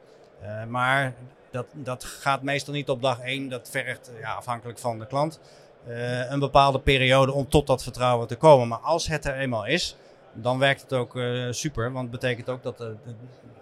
Uh, 0.43 0.65
maar 0.65 1.13
dat, 1.51 1.65
dat 1.73 2.03
gaat 2.03 2.41
meestal 2.41 2.73
niet 2.73 2.89
op 2.89 3.01
dag 3.01 3.19
één. 3.19 3.49
Dat 3.49 3.69
vergt, 3.69 4.11
ja, 4.19 4.33
afhankelijk 4.33 4.79
van 4.79 4.99
de 4.99 5.07
klant, 5.07 5.39
een 6.29 6.39
bepaalde 6.39 6.79
periode 6.79 7.31
om 7.31 7.49
tot 7.49 7.67
dat 7.67 7.83
vertrouwen 7.83 8.27
te 8.27 8.35
komen. 8.35 8.67
Maar 8.67 8.79
als 8.79 9.07
het 9.07 9.25
er 9.25 9.35
eenmaal 9.35 9.65
is, 9.65 9.95
dan 10.33 10.59
werkt 10.59 10.81
het 10.81 10.93
ook 10.93 11.19
super. 11.51 11.91
Want 11.91 12.11
het 12.11 12.19
betekent 12.19 12.49
ook 12.49 12.63
dat 12.63 12.77
de, 12.77 12.95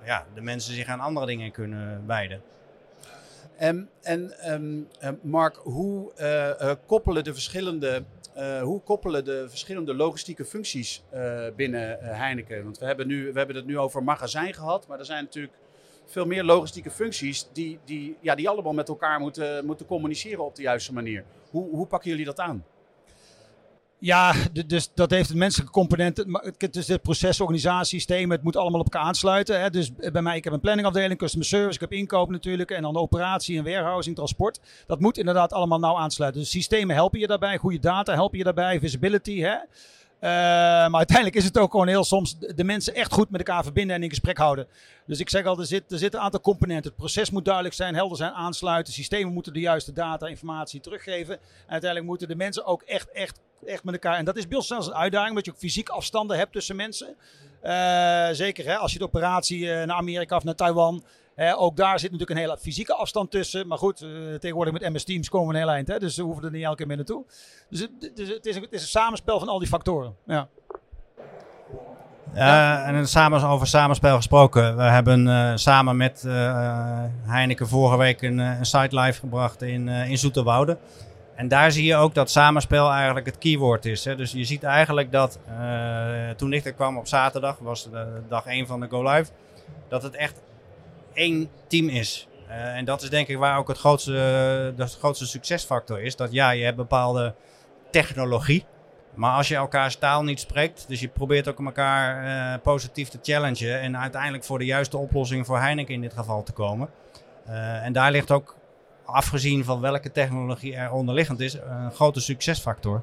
ja, 0.06 0.26
de 0.34 0.42
mensen 0.42 0.74
zich 0.74 0.88
aan 0.88 1.00
andere 1.00 1.26
dingen 1.26 1.52
kunnen 1.52 2.04
wijden. 2.08 2.42
En, 3.58 3.90
en 4.02 4.52
um, 4.54 4.88
Mark, 5.22 5.56
hoe 5.56 6.12
koppelen 6.86 7.24
de 7.24 7.34
verschillende 7.34 8.04
hoe 8.62 8.82
koppelen 8.82 9.26
de 9.26 9.46
verschillende 9.50 9.94
logistieke 9.94 10.46
functies 10.46 11.04
binnen 11.56 11.98
Heineken? 12.02 12.64
Want 12.64 12.78
we 12.78 12.86
hebben, 12.86 13.08
nu, 13.08 13.32
we 13.32 13.38
hebben 13.38 13.56
het 13.56 13.66
nu 13.66 13.78
over 13.78 14.04
magazijn 14.04 14.54
gehad, 14.54 14.88
maar 14.88 15.00
er 15.00 15.06
zijn 15.06 15.24
natuurlijk 15.24 15.54
veel 16.10 16.26
meer 16.26 16.44
logistieke 16.44 16.92
functies 16.92 17.48
die, 17.54 17.80
die, 17.86 18.18
ja, 18.22 18.36
die 18.36 18.50
allemaal 18.50 18.74
met 18.74 18.90
elkaar 18.90 19.20
moeten, 19.20 19.66
moeten 19.66 19.86
communiceren 19.86 20.46
op 20.46 20.56
de 20.56 20.62
juiste 20.62 20.94
manier. 20.94 21.26
Hoe, 21.50 21.70
hoe 21.70 21.88
pakken 21.88 22.10
jullie 22.10 22.26
dat 22.26 22.40
aan? 22.40 22.66
Ja, 24.02 24.34
dus 24.66 24.92
dat 24.94 25.10
heeft 25.10 25.30
een 25.30 25.38
menselijke 25.38 25.72
component. 25.74 26.26
Het 26.58 26.76
is 26.76 26.88
het 26.88 27.02
proces, 27.02 27.40
organisatie, 27.40 28.00
systemen, 28.00 28.36
het 28.36 28.44
moet 28.44 28.56
allemaal 28.56 28.80
op 28.80 28.94
elkaar 28.94 29.08
aansluiten. 29.08 29.62
Hè. 29.62 29.70
Dus 29.70 29.96
bij 29.96 30.22
mij, 30.22 30.38
ik 30.38 30.44
heb 30.44 30.54
een 30.54 30.60
planningafdeling, 30.60 31.20
customer 31.20 31.48
service, 31.48 31.74
ik 31.74 31.80
heb 31.80 31.92
inkoop 31.92 32.30
natuurlijk. 32.30 32.72
En 32.72 32.82
dan 32.82 32.96
operatie 32.96 33.58
en 33.58 33.64
warehousing, 33.64 34.16
transport. 34.16 34.60
Dat 34.88 35.00
moet 35.00 35.18
inderdaad 35.18 35.54
allemaal 35.54 35.80
nauw 35.80 35.98
aansluiten. 35.98 36.42
Dus 36.42 36.50
systemen 36.50 36.96
helpen 36.96 37.20
je 37.20 37.28
daarbij, 37.28 37.58
goede 37.58 37.80
data 37.80 38.14
helpen 38.14 38.38
je 38.38 38.44
daarbij, 38.44 38.80
visibility. 38.80 39.40
Hè. 39.40 39.56
Uh, 40.22 40.30
maar 40.30 40.94
uiteindelijk 40.94 41.38
is 41.38 41.44
het 41.44 41.58
ook 41.58 41.72
gewoon 41.72 41.88
heel 41.88 42.04
soms 42.04 42.38
de 42.40 42.64
mensen 42.64 42.96
echt 42.96 43.12
goed 43.12 43.30
met 43.30 43.40
elkaar 43.40 43.64
verbinden 43.64 43.96
en 43.96 44.04
in 44.04 44.10
gesprek 44.10 44.38
houden. 44.38 44.68
Dus 45.06 45.20
ik 45.20 45.30
zeg 45.30 45.46
al, 45.46 45.60
er 45.60 45.66
zit, 45.66 45.92
er 45.92 45.98
zit 45.98 46.14
een 46.14 46.20
aantal 46.20 46.42
componenten. 46.42 46.90
Het 46.90 47.00
proces 47.00 47.30
moet 47.30 47.46
duidelijk 47.46 47.76
zijn, 47.76 47.96
helder 47.96 48.18
zijn, 48.18 48.32
aansluiten. 48.32 48.94
Systemen 48.94 49.34
moeten 49.34 49.54
de 49.54 49.60
juiste 49.60 49.94
data, 49.94 50.28
informatie 50.28 50.80
teruggeven. 50.80 51.34
En 51.34 51.70
uiteindelijk 51.70 52.10
moeten 52.10 52.28
de 52.28 52.36
mensen 52.36 52.66
ook 52.66 52.82
echt, 52.82 53.12
echt, 53.12 53.40
echt 53.66 53.84
met 53.84 53.94
elkaar. 53.94 54.18
En 54.18 54.26
dat 54.26 54.38
is 54.38 54.48
bij 54.48 54.58
ons 54.58 54.68
zelfs 54.68 54.88
een 54.88 54.94
uitdaging, 54.94 55.30
omdat 55.30 55.46
je 55.46 55.52
ook 55.52 55.58
fysiek 55.58 55.90
afstanden 55.90 56.38
hebt 56.38 56.52
tussen 56.52 56.76
mensen. 56.76 57.16
Uh, 57.64 58.28
zeker 58.32 58.66
hè, 58.66 58.76
als 58.78 58.94
je 58.94 59.00
de 59.00 59.06
operatie 59.06 59.60
uh, 59.60 59.84
naar 59.84 59.98
Amerika 59.98 60.36
of 60.36 60.44
naar 60.44 60.56
Taiwan 60.56 61.04
ook 61.58 61.76
daar 61.76 62.00
zit 62.00 62.12
natuurlijk 62.12 62.40
een 62.40 62.46
hele 62.46 62.58
fysieke 62.58 62.94
afstand 62.94 63.32
tussen. 63.32 63.68
Maar 63.68 63.78
goed, 63.78 64.02
uh, 64.02 64.36
tegenwoordig 64.36 64.74
met 64.74 64.94
MS 64.94 65.04
Teams 65.04 65.30
komen 65.30 65.48
we 65.48 65.54
een 65.54 65.60
heel 65.60 65.72
eind. 65.72 65.88
Hè, 65.88 66.00
dus 66.00 66.16
we 66.16 66.24
hoeven 66.24 66.44
er 66.44 66.52
niet 66.52 66.64
elke 66.64 66.78
keer 66.78 66.88
mee 66.88 66.96
naartoe. 66.96 67.24
Dus 67.70 67.80
het, 67.80 67.92
het, 68.00 68.20
is, 68.20 68.56
een, 68.56 68.62
het, 68.62 68.74
is, 68.74 68.82
een, 68.82 68.88
samenspel 68.88 69.40
van 69.40 69.48
al 69.48 69.60
die 69.60 69.68
factoren. 69.68 70.16
Ja. 70.26 70.48
Uh, 72.36 72.88
en 72.88 73.08
samen, 73.08 73.44
over 73.44 73.68
samenspel 73.68 74.16
gesproken. 74.16 74.78
We 74.78 74.84
hebben 74.84 75.28
uh, 75.28 75.52
samen 75.56 75.98
met 75.98 76.22
Heineken 77.24 77.68
vorige 77.68 77.98
week 77.98 78.22
een, 78.22 78.38
een 78.38 78.66
site 78.66 79.00
live 79.00 79.20
gebracht 79.20 79.62
in, 79.62 79.88
in 79.88 80.18
Zoeterwoude. 80.18 80.78
En 81.36 81.48
daar 81.48 81.72
zie 81.72 81.86
je 81.86 81.96
ook 81.96 82.14
dat 82.14 82.32
samenspel 82.32 82.92
eigenlijk 82.92 83.26
het 83.26 83.38
keyword 83.38 83.86
is. 83.86 84.06
Hè. 84.06 84.16
Dus 84.16 84.32
je 84.32 84.44
ziet 84.44 84.64
eigenlijk 84.64 85.12
dat 85.12 85.40
toen 86.36 86.54
ik 86.54 86.66
er 86.66 86.74
kwam 86.74 86.98
op 86.98 87.08
zaterdag, 87.08 87.58
was 87.60 87.90
dag 88.28 88.46
1 88.46 88.68
van 88.68 88.80
de 88.80 88.88
Go 88.90 89.04
Live, 89.04 89.32
dat 89.88 90.04
het 90.04 90.16
echt 90.16 90.42
één 91.20 91.50
team 91.68 91.90
is. 91.90 92.28
Uh, 92.48 92.76
en 92.76 92.86
dat 92.86 93.02
is 93.02 93.10
denk 93.10 93.28
ik 93.28 93.38
waar 93.38 93.58
ook 93.58 93.68
het 93.68 93.78
grootste, 93.78 94.12
de 94.76 94.88
grootste 94.88 95.28
succesfactor 95.28 96.02
is. 96.02 96.16
Dat 96.16 96.32
ja, 96.32 96.50
je 96.52 96.64
hebt 96.64 96.78
bepaalde 96.78 97.34
technologie. 97.92 98.66
Maar 99.14 99.36
als 99.36 99.48
je 99.48 99.56
elkaars 99.56 99.96
taal 99.96 100.24
niet 100.24 100.40
spreekt, 100.40 100.86
dus 100.88 101.00
je 101.00 101.08
probeert 101.08 101.48
ook 101.48 101.60
elkaar 101.60 102.26
uh, 102.26 102.62
positief 102.62 103.10
te 103.10 103.20
challengen. 103.22 103.80
En 103.80 103.98
uiteindelijk 103.98 104.44
voor 104.44 104.60
de 104.60 104.66
juiste 104.66 104.98
oplossing 104.98 105.46
voor 105.46 105.60
Heineken 105.60 105.94
in 105.94 106.02
dit 106.02 106.14
geval 106.14 106.44
te 106.44 106.52
komen. 106.52 106.90
En 107.84 107.94
daar 107.94 108.12
ligt 108.12 108.32
ook, 108.32 108.56
afgezien 109.06 109.64
van 109.64 109.82
welke 109.82 110.12
technologie 110.12 110.76
er 110.76 110.92
onderliggend 110.92 111.40
is, 111.40 111.54
een 111.54 111.92
grote 111.92 112.20
succesfactor. 112.20 113.02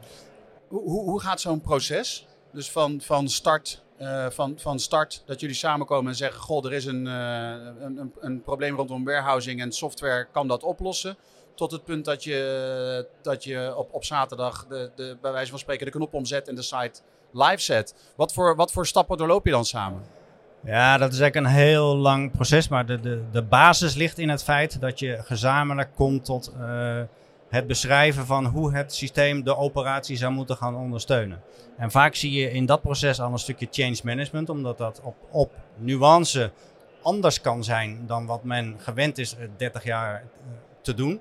Hoe, 0.69 0.83
hoe 0.83 1.21
gaat 1.21 1.41
zo'n 1.41 1.61
proces? 1.61 2.27
Dus 2.53 2.71
van, 2.71 3.01
van 3.01 3.29
start 3.29 3.83
uh, 4.01 4.27
van, 4.31 4.55
van 4.59 4.79
start 4.79 5.23
dat 5.27 5.41
jullie 5.41 5.57
samenkomen 5.57 6.11
en 6.11 6.17
zeggen: 6.17 6.41
Goh, 6.41 6.65
er 6.65 6.73
is 6.73 6.85
een, 6.85 7.07
uh, 7.07 7.51
een, 7.81 8.13
een, 8.21 8.43
probleem 8.43 8.77
rondom 8.77 9.05
warehousing 9.05 9.61
en 9.61 9.73
software 9.73 10.27
kan 10.33 10.49
dat 10.49 10.63
oplossen. 10.63 11.17
Tot 11.55 11.71
het 11.71 11.85
punt 11.85 12.05
dat 12.05 12.25
je, 12.25 13.09
dat 13.23 13.45
je 13.45 13.75
op, 13.77 13.93
op 13.93 14.05
zaterdag 14.05 14.67
de, 14.67 14.91
de, 14.95 15.17
bij 15.21 15.33
wijze 15.33 15.51
van 15.51 15.59
spreken 15.59 15.87
de 15.87 15.93
knop 15.93 16.15
omzet 16.15 16.49
en 16.49 16.55
de 16.55 16.63
site 16.63 17.01
live 17.33 17.61
zet. 17.61 17.95
Wat 18.17 18.33
voor, 18.33 18.57
wat 18.57 18.73
voor 18.73 18.87
stappen 18.87 19.17
doorloop 19.17 19.45
je 19.45 19.51
dan 19.51 19.65
samen? 19.65 20.03
Ja, 20.65 20.99
dat 20.99 21.13
is 21.13 21.21
eigenlijk 21.21 21.47
een 21.47 21.61
heel 21.63 21.97
lang 21.97 22.33
proces. 22.33 22.69
Maar 22.69 22.87
de, 22.87 23.01
de, 23.01 23.23
de 23.33 23.43
basis 23.43 23.95
ligt 23.95 24.19
in 24.19 24.29
het 24.29 24.43
feit 24.43 24.81
dat 24.81 24.99
je 24.99 25.19
gezamenlijk 25.23 25.91
komt 25.95 26.25
tot 26.25 26.53
uh, 26.59 27.01
het 27.49 27.67
beschrijven 27.67 28.27
van 28.27 28.47
hoe 28.47 28.75
het 28.75 28.95
systeem 28.95 29.45
de 29.45 29.57
operatie 29.57 30.17
zou 30.17 30.33
moeten 30.33 30.57
gaan 30.57 30.77
ondersteunen. 30.77 31.43
En 31.77 31.91
vaak 31.91 32.15
zie 32.15 32.33
je 32.33 32.51
in 32.51 32.67
dat 32.67 32.83
proces 32.83 33.21
al 33.21 33.33
een 33.33 33.39
stukje 33.39 33.69
change 33.71 33.99
management, 34.03 34.49
omdat 34.49 34.79
dat 34.79 35.01
op, 35.03 35.17
op 35.31 35.53
nuance 35.77 36.51
anders 37.03 37.41
kan 37.41 37.65
zijn 37.65 38.07
dan 38.07 38.27
wat 38.27 38.45
men 38.45 38.77
gewend 38.79 39.19
is 39.19 39.37
30 39.57 39.85
jaar 39.85 40.15
eh, 40.15 40.23
te 40.83 40.95
doen. 40.95 41.21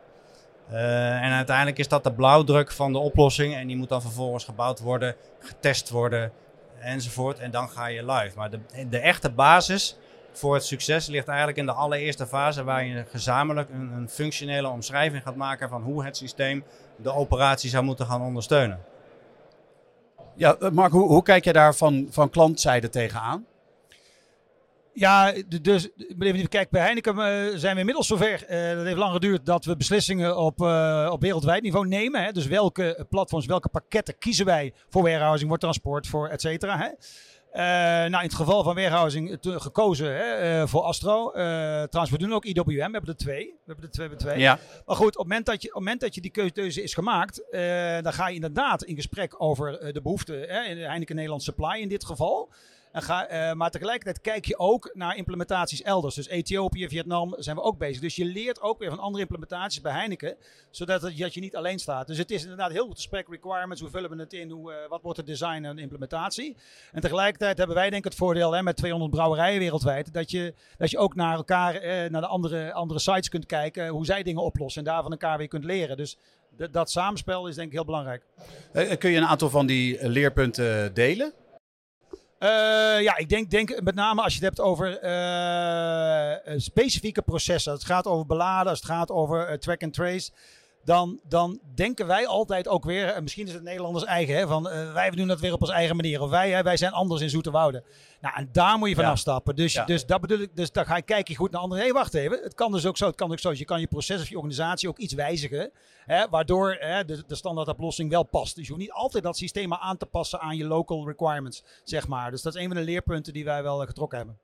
Uh, 0.72 1.24
en 1.24 1.32
uiteindelijk 1.32 1.78
is 1.78 1.88
dat 1.88 2.04
de 2.04 2.14
blauwdruk 2.14 2.72
van 2.72 2.94
de 2.94 3.00
oplossing 3.00 3.56
en 3.56 3.68
die 3.68 3.78
moet 3.78 3.90
dan 3.90 4.02
vervolgens 4.02 4.44
gebouwd 4.44 4.80
worden, 4.80 5.16
getest 5.40 5.90
worden 5.90 6.32
enzovoort. 6.80 7.40
En 7.40 7.52
dan 7.52 7.70
ga 7.70 7.88
je 7.88 8.06
live. 8.06 8.36
Maar 8.36 8.50
de, 8.50 8.60
de 8.90 9.00
echte 9.00 9.30
basis 9.30 9.98
voor 10.38 10.54
het 10.54 10.66
succes 10.66 11.08
ligt 11.08 11.28
eigenlijk 11.28 11.58
in 11.58 11.66
de 11.66 11.72
allereerste 11.72 12.28
fase 12.28 12.64
waar 12.64 12.86
je 12.86 13.06
gezamenlijk 13.10 13.70
een, 13.70 13.92
een 13.92 14.10
functionele 14.10 14.68
omschrijving 14.68 15.24
gaat 15.24 15.36
maken 15.36 15.70
van 15.70 15.82
hoe 15.82 16.06
het 16.06 16.18
systeem 16.18 16.64
de 16.96 17.14
operatie 17.14 17.70
zou 17.70 17.84
moeten 17.84 18.06
gaan 18.06 18.22
ondersteunen. 18.22 18.80
Ja, 20.36 20.56
eh, 20.56 20.70
Mark, 20.70 20.92
hoe, 20.92 21.08
hoe 21.08 21.24
kijk 21.24 21.44
je 21.44 21.54
daar 21.54 21.76
van, 21.76 22.08
van 22.10 22.30
klantzijde 22.30 22.90
tegenaan? 22.90 23.46
Ja, 24.94 25.34
dus 25.62 25.90
even 26.20 26.48
kijk, 26.48 26.70
bij 26.70 26.82
Heineken 26.82 27.16
uh, 27.16 27.58
zijn 27.58 27.74
we 27.74 27.80
inmiddels 27.80 28.08
zover. 28.08 28.44
Uh, 28.50 28.76
dat 28.76 28.86
heeft 28.86 28.98
lang 28.98 29.14
geduurd 29.14 29.46
dat 29.46 29.66
we 29.66 29.78
beslissingen 29.78 30.38
op, 30.38 30.62
uh, 30.62 31.10
op 31.12 31.22
wereldwijd 31.22 31.64
niveau 31.64 31.88
nemen. 31.88 32.24
Hè? 32.24 32.32
Dus 32.32 32.48
welke 32.48 33.06
platforms, 33.10 33.46
welke 33.46 33.70
pakketten 33.70 34.18
kiezen 34.18 34.46
wij 34.46 34.74
voor 34.90 35.04
warehousing, 35.04 35.50
voor 35.50 35.60
transport, 35.60 36.08
voor 36.08 36.28
et 36.28 36.42
cetera. 36.42 36.78
Hè? 36.78 36.90
Uh, 37.56 37.62
nou, 37.62 38.16
in 38.16 38.30
het 38.30 38.34
geval 38.34 38.64
van 38.64 38.76
warehousing 38.76 39.38
gekozen 39.42 40.16
hè, 40.16 40.62
uh, 40.62 40.68
voor 40.68 40.82
Astro. 40.82 41.28
Uh, 41.28 41.34
trouwens, 41.34 42.10
we 42.10 42.18
doen 42.18 42.34
ook 42.34 42.46
IWM. 42.46 42.66
We 42.66 42.82
hebben 42.82 43.06
er 43.06 43.16
twee. 43.16 43.46
We 43.46 43.62
hebben 43.66 43.86
er 43.86 43.92
twee 43.92 44.08
bij 44.08 44.18
twee. 44.18 44.40
Ja. 44.40 44.60
Maar 44.86 44.96
goed, 44.96 45.08
op 45.08 45.14
het 45.14 45.28
moment 45.28 45.46
dat, 45.46 45.62
je, 45.62 45.68
op 45.68 45.74
het 45.74 45.84
moment 45.84 46.02
dat 46.02 46.16
je 46.16 46.22
die 46.22 46.52
keuze 46.52 46.84
is 46.84 46.94
gemaakt, 46.94 47.44
dan 48.02 48.14
ga 48.14 48.28
je 48.28 48.36
inderdaad 48.36 48.84
in 48.84 48.96
gesprek 48.96 49.36
over 49.38 49.94
de 49.94 50.02
behoeften. 50.02 50.50
in 50.68 50.76
de 50.76 50.82
Heineken 50.82 51.16
Nederland 51.16 51.44
Supply 51.44 51.80
in 51.82 51.90
dit 51.90 52.06
geval. 52.06 52.52
En 52.96 53.28
uh, 53.32 53.54
maar 53.54 53.72
tegelijkertijd 53.72 54.22
kijk 54.22 54.46
je 54.46 54.58
ook 54.58 54.92
naar 54.94 55.16
implementaties 55.16 55.82
elders. 55.82 56.16
Dus 56.16 56.28
Ethiopië, 56.28 56.88
Vietnam 56.88 57.36
zijn 57.38 57.56
we 57.56 57.62
ook 57.62 57.78
bezig. 57.78 58.02
Dus 58.02 58.16
je 58.16 58.26
leert 58.26 58.62
ook 58.62 58.80
weer 58.80 58.90
van 58.90 59.00
andere 59.00 59.22
implementaties 59.22 59.82
bij 59.82 59.92
Heineken. 59.92 60.36
Zodat 60.70 61.02
dat 61.02 61.18
je 61.34 61.40
niet 61.40 61.56
alleen 61.56 61.80
staat. 61.80 62.08
Dus 62.08 62.18
het 62.18 62.32
is 62.32 62.42
inderdaad 62.42 62.72
heel 62.72 62.86
goed 62.86 63.00
spec 63.00 63.28
requirements. 63.30 63.82
Hoe 63.82 63.90
vullen 63.90 64.10
we 64.10 64.16
het 64.16 64.34
in? 64.34 64.50
Hoe, 64.50 64.72
uh, 64.72 64.78
wat 64.90 65.02
wordt 65.02 65.18
het 65.18 65.28
design 65.28 65.64
en 65.64 65.78
implementatie? 65.78 66.56
En 66.92 67.02
tegelijkertijd 67.02 67.58
hebben 67.58 67.76
wij 67.76 67.90
denk 67.90 68.06
ik 68.06 68.12
het 68.12 68.20
voordeel 68.20 68.52
hè, 68.52 68.64
met 68.64 68.78
200 68.78 69.12
brouwerijen 69.12 69.60
wereldwijd. 69.60 70.14
Dat 70.14 70.32
je, 70.32 70.54
dat 70.78 70.92
je 70.92 70.98
ook 70.98 71.16
naar 71.16 71.36
elkaar, 71.36 71.76
eh, 71.76 72.10
naar 72.10 72.22
de 72.22 72.28
andere, 72.28 72.74
andere 72.74 73.00
sites 73.00 73.30
kunt 73.30 73.46
kijken. 73.46 73.88
Hoe 73.88 74.06
zij 74.06 74.24
dingen 74.24 74.44
oplossen. 74.44 74.86
En 74.86 74.92
daar 74.92 75.02
van 75.02 75.12
elkaar 75.12 75.38
weer 75.38 75.48
kunt 75.48 75.64
leren. 75.64 75.98
Dus 75.98 76.18
dat 76.72 76.92
samenspel 76.92 77.48
is 77.48 77.56
denk 77.56 77.68
ik 77.68 77.74
heel 77.74 77.86
belangrijk. 77.86 78.24
kun 79.00 79.12
je 79.12 79.18
een 79.18 79.26
aantal 79.26 79.50
van 79.50 79.66
die 79.66 80.08
leerpunten 80.10 80.94
delen? 80.94 81.34
Uh, 82.46 83.02
ja, 83.02 83.18
ik 83.18 83.30
denk, 83.30 83.50
denk 83.50 83.82
met 83.82 83.96
name 83.96 84.22
als 84.22 84.36
je 84.36 84.46
het 84.46 84.56
hebt 84.56 84.68
over 84.68 85.04
uh, 85.04 86.58
specifieke 86.60 87.22
processen. 87.22 87.74
Het 87.74 87.84
gaat 87.84 88.08
over 88.08 88.26
beladen, 88.26 88.74
het 88.74 88.86
gaat 88.86 89.12
over 89.12 89.60
track 89.60 89.84
and 89.84 89.94
trace. 89.94 90.32
Dan, 90.86 91.20
dan 91.28 91.60
denken 91.76 92.08
wij 92.08 92.28
altijd 92.28 92.68
ook 92.68 92.84
weer, 92.84 93.08
en 93.08 93.24
misschien 93.24 93.48
is 93.48 93.54
het 93.54 93.64
Nederlanders 93.64 94.06
eigen, 94.06 94.36
hè, 94.36 94.48
van 94.48 94.64
wij 94.94 95.10
doen 95.10 95.28
dat 95.28 95.40
weer 95.40 95.54
op 95.54 95.62
onze 95.62 95.74
eigen 95.74 95.96
manier. 95.96 96.22
Of 96.22 96.30
wij, 96.30 96.52
hè, 96.52 96.64
wij 96.64 96.78
zijn 96.78 96.92
anders 96.92 97.22
in 97.22 97.30
Zoeterwoude. 97.30 97.84
Nou, 98.22 98.36
en 98.36 98.50
daar 98.52 98.78
moet 98.78 98.90
je 98.90 98.96
vanaf 98.96 99.10
ja. 99.10 99.16
stappen. 99.16 99.56
Dus, 99.56 99.74
ja. 99.74 99.86
dus 99.86 100.06
dat 100.06 100.22
bedoel 100.22 100.40
ik, 100.40 100.56
dus 100.56 100.72
dan 100.72 100.86
ga 100.86 100.96
je 100.96 101.02
kijken 101.02 101.36
goed 101.36 101.52
naar 101.52 101.62
anderen. 101.62 101.84
Hé, 101.84 101.90
hey, 101.90 102.00
wacht 102.00 102.14
even. 102.14 102.40
Het 102.44 102.54
kan 102.54 102.72
dus 102.72 102.86
ook 102.86 102.98
zo. 102.98 103.06
Het 103.06 103.16
kan 103.16 103.32
ook 103.32 103.40
zo. 103.40 103.54
Je 103.54 103.66
kan 103.66 103.80
je 103.80 103.88
proces 103.88 104.22
of 104.22 104.30
je 104.30 104.36
organisatie 104.36 104.90
ook 104.90 104.98
iets 104.98 105.14
wijzigen. 105.14 105.72
Hè, 106.06 106.30
waardoor 106.30 106.78
hè, 106.80 107.06
de, 107.06 107.24
de 107.28 107.36
standaardoplossing 107.36 108.10
wel 108.10 108.24
past. 108.24 108.56
Dus 108.56 108.66
je 108.66 108.72
hoeft 108.74 108.84
niet 108.84 108.94
altijd 108.94 109.24
dat 109.24 109.38
systeem 109.38 109.74
aan 109.74 109.98
te 109.98 110.06
passen 110.06 110.40
aan 110.40 110.58
je 110.58 110.66
local 110.66 111.08
requirements, 111.08 111.64
zeg 111.84 112.08
maar. 112.08 112.32
Dus 112.32 112.42
dat 112.42 112.56
is 112.56 112.62
een 112.62 112.68
van 112.68 112.78
de 112.78 112.84
leerpunten 112.84 113.34
die 113.34 113.46
wij 113.46 113.64
wel 113.64 113.86
getrokken 113.86 114.18
hebben. 114.18 114.40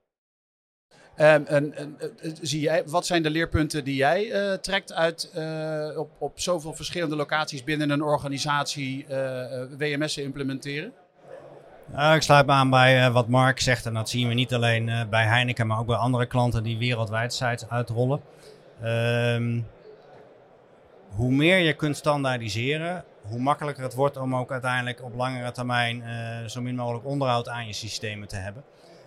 Um, 1.17 1.45
en, 1.45 1.75
en, 1.75 1.97
zie 2.41 2.59
jij, 2.59 2.83
wat 2.85 3.05
zijn 3.05 3.23
de 3.23 3.29
leerpunten 3.29 3.83
die 3.83 3.95
jij 3.95 4.25
uh, 4.25 4.53
trekt 4.53 4.93
uit 4.93 5.31
uh, 5.35 5.97
op, 5.97 6.09
op 6.17 6.39
zoveel 6.39 6.73
verschillende 6.73 7.15
locaties 7.15 7.63
binnen 7.63 7.89
een 7.89 8.01
organisatie 8.01 9.05
uh, 9.09 9.43
WMS 9.77 10.17
implementeren? 10.17 10.93
Uh, 11.95 12.15
ik 12.15 12.21
sluit 12.21 12.45
me 12.45 12.51
aan 12.51 12.69
bij 12.69 13.11
wat 13.11 13.27
Mark 13.27 13.59
zegt. 13.59 13.85
En 13.85 13.93
dat 13.93 14.09
zien 14.09 14.27
we 14.27 14.33
niet 14.33 14.53
alleen 14.53 14.91
bij 15.09 15.25
Heineken, 15.25 15.67
maar 15.67 15.79
ook 15.79 15.85
bij 15.85 15.95
andere 15.95 16.25
klanten 16.25 16.63
die 16.63 16.77
wereldwijd 16.77 17.33
sites 17.33 17.69
uitrollen. 17.69 18.21
Um, 18.83 19.67
hoe 21.09 21.31
meer 21.31 21.57
je 21.57 21.73
kunt 21.73 21.97
standaardiseren, 21.97 23.03
hoe 23.21 23.39
makkelijker 23.39 23.83
het 23.83 23.93
wordt 23.93 24.17
om 24.17 24.35
ook 24.35 24.51
uiteindelijk 24.51 25.03
op 25.03 25.15
langere 25.15 25.51
termijn 25.51 26.03
zo 26.49 26.61
min 26.61 26.75
mogelijk 26.75 27.05
onderhoud 27.05 27.49
aan 27.49 27.67
je 27.67 27.73
systemen 27.73 28.27
te 28.27 28.35
hebben. 28.35 28.63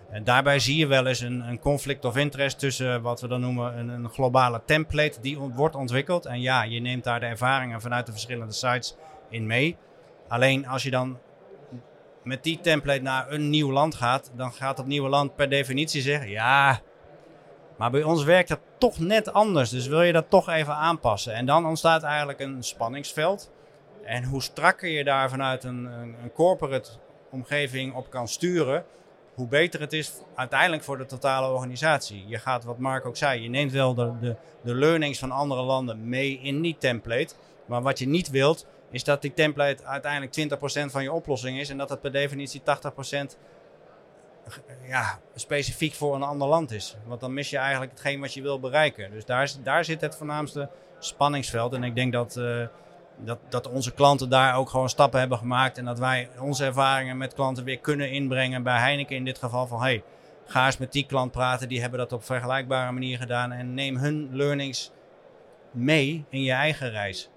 En 0.09 0.23
daarbij 0.23 0.59
zie 0.59 0.77
je 0.77 0.87
wel 0.87 1.05
eens 1.05 1.19
een, 1.19 1.39
een, 1.39 1.59
conflict 1.59 2.05
of 2.05 2.17
interest 2.17 2.59
tussen 2.59 3.01
wat 3.01 3.21
we 3.21 3.27
dan 3.27 3.41
noemen 3.41 3.77
een, 3.77 3.89
een 3.89 4.09
globale 4.09 4.61
template 4.65 5.21
die 5.21 5.37
wordt 5.37 5.75
ontwikkeld. 5.75 6.25
En 6.25 6.41
ja, 6.41 6.63
je 6.63 6.79
neemt 6.79 7.03
daar 7.03 7.19
de 7.19 7.25
ervaringen 7.25 7.81
vanuit 7.81 8.05
de 8.05 8.11
verschillende 8.11 8.53
sites 8.53 8.95
in 9.29 9.45
mee. 9.45 9.77
Alleen 10.27 10.67
als 10.67 10.83
je 10.83 10.91
dan 10.91 11.17
met 12.23 12.43
die 12.43 12.59
template 12.59 13.01
naar 13.01 13.31
een 13.31 13.49
nieuw 13.49 13.71
land 13.71 13.95
gaat, 13.95 14.31
dan 14.35 14.53
gaat 14.53 14.77
dat 14.77 14.85
nieuwe 14.85 15.09
land 15.09 15.35
per 15.35 15.49
definitie 15.49 16.01
zeggen: 16.01 16.29
ja, 16.29 16.81
maar 17.77 17.91
bij 17.91 18.03
ons 18.03 18.23
werkt 18.23 18.49
dat 18.49 18.59
toch 18.77 18.99
net 18.99 19.33
anders. 19.33 19.69
Dus 19.69 19.87
wil 19.87 20.01
je 20.01 20.13
dat 20.13 20.29
toch 20.29 20.49
even 20.49 20.73
aanpassen. 20.73 21.33
En 21.33 21.45
dan 21.45 21.65
ontstaat 21.65 22.03
eigenlijk 22.03 22.39
een 22.39 22.63
spanningsveld. 22.63 23.51
En 24.03 24.23
hoe 24.23 24.41
strakker 24.41 24.89
je 24.89 25.03
daar 25.03 25.29
vanuit 25.29 25.63
een, 25.63 25.85
een, 25.85 26.15
een 26.23 26.31
corporate 26.31 26.89
omgeving 27.31 27.93
op 27.93 28.09
kan 28.09 28.27
sturen, 28.27 28.85
hoe 29.35 29.47
beter 29.47 29.79
het 29.79 29.93
is 29.93 30.11
uiteindelijk 30.35 30.83
voor 30.83 30.97
de 30.97 31.05
totale 31.05 31.53
organisatie. 31.53 32.23
Je 32.27 32.37
gaat, 32.37 32.63
wat 32.63 32.77
Mark 32.77 33.05
ook 33.05 33.17
zei, 33.17 33.41
je 33.41 33.49
neemt 33.49 33.71
wel 33.71 33.93
de, 33.93 34.35
de, 34.61 34.75
learnings 34.75 35.19
van 35.19 35.31
andere 35.31 35.61
landen 35.61 36.09
mee 36.09 36.39
in 36.39 36.61
die 36.61 36.75
template. 36.79 37.35
Maar 37.65 37.81
wat 37.81 37.99
je 37.99 38.07
niet 38.07 38.29
wilt, 38.29 38.65
is 38.91 39.03
dat 39.03 39.21
die 39.21 39.33
template 39.33 39.83
uiteindelijk 39.83 40.59
20% 40.87 40.91
van 40.91 41.03
je 41.03 41.11
oplossing 41.11 41.59
is 41.59 41.69
en 41.69 41.77
dat 41.77 41.89
het 41.89 42.01
per 42.01 42.11
definitie 42.11 42.61
80% 42.61 42.63
ja, 44.87 45.19
specifiek 45.35 45.93
voor 45.93 46.15
een 46.15 46.23
ander 46.23 46.47
land 46.47 46.71
is. 46.71 46.95
Want 47.05 47.21
dan 47.21 47.33
mis 47.33 47.49
je 47.49 47.57
eigenlijk 47.57 47.91
hetgeen 47.91 48.19
wat 48.19 48.33
je 48.33 48.41
wil 48.41 48.59
bereiken. 48.59 49.11
Dus 49.11 49.25
daar, 49.25 49.51
daar 49.63 49.85
zit 49.85 50.01
het 50.01 50.15
voornaamste 50.15 50.69
spanningsveld. 50.99 51.73
En 51.73 51.83
ik 51.83 51.95
denk 51.95 52.11
dat, 52.13 52.35
uh, 52.35 52.65
dat, 53.17 53.39
dat 53.49 53.69
onze 53.69 53.91
klanten 53.93 54.29
daar 54.29 54.55
ook 54.55 54.69
gewoon 54.69 54.89
stappen 54.89 55.19
hebben 55.19 55.37
gemaakt. 55.37 55.77
En 55.77 55.85
dat 55.85 55.99
wij 55.99 56.29
onze 56.39 56.65
ervaringen 56.65 57.17
met 57.17 57.33
klanten 57.33 57.63
weer 57.63 57.79
kunnen 57.79 58.11
inbrengen. 58.11 58.63
Bij 58.63 58.79
Heineken 58.79 59.15
in 59.15 59.25
dit 59.25 59.37
geval 59.37 59.67
van 59.67 59.81
hey, 59.81 60.03
ga 60.45 60.65
eens 60.65 60.77
met 60.77 60.91
die 60.91 61.05
klant 61.05 61.31
praten. 61.31 61.69
Die 61.69 61.81
hebben 61.81 61.99
dat 61.99 62.13
op 62.13 62.23
vergelijkbare 62.23 62.91
manier 62.91 63.17
gedaan. 63.17 63.51
En 63.51 63.73
neem 63.73 63.97
hun 63.97 64.29
learnings 64.31 64.91
mee 65.71 66.25
in 66.29 66.43
je 66.43 66.51
eigen 66.51 66.89
reis. 66.89 67.29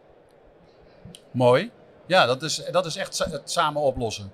Mooi. 1.31 1.71
Ja, 2.07 2.27
dat 2.27 2.43
is, 2.43 2.65
dat 2.71 2.87
is 2.87 2.97
echt 2.97 3.19
het 3.19 3.51
samen 3.51 3.83
oplossen. 3.83 4.33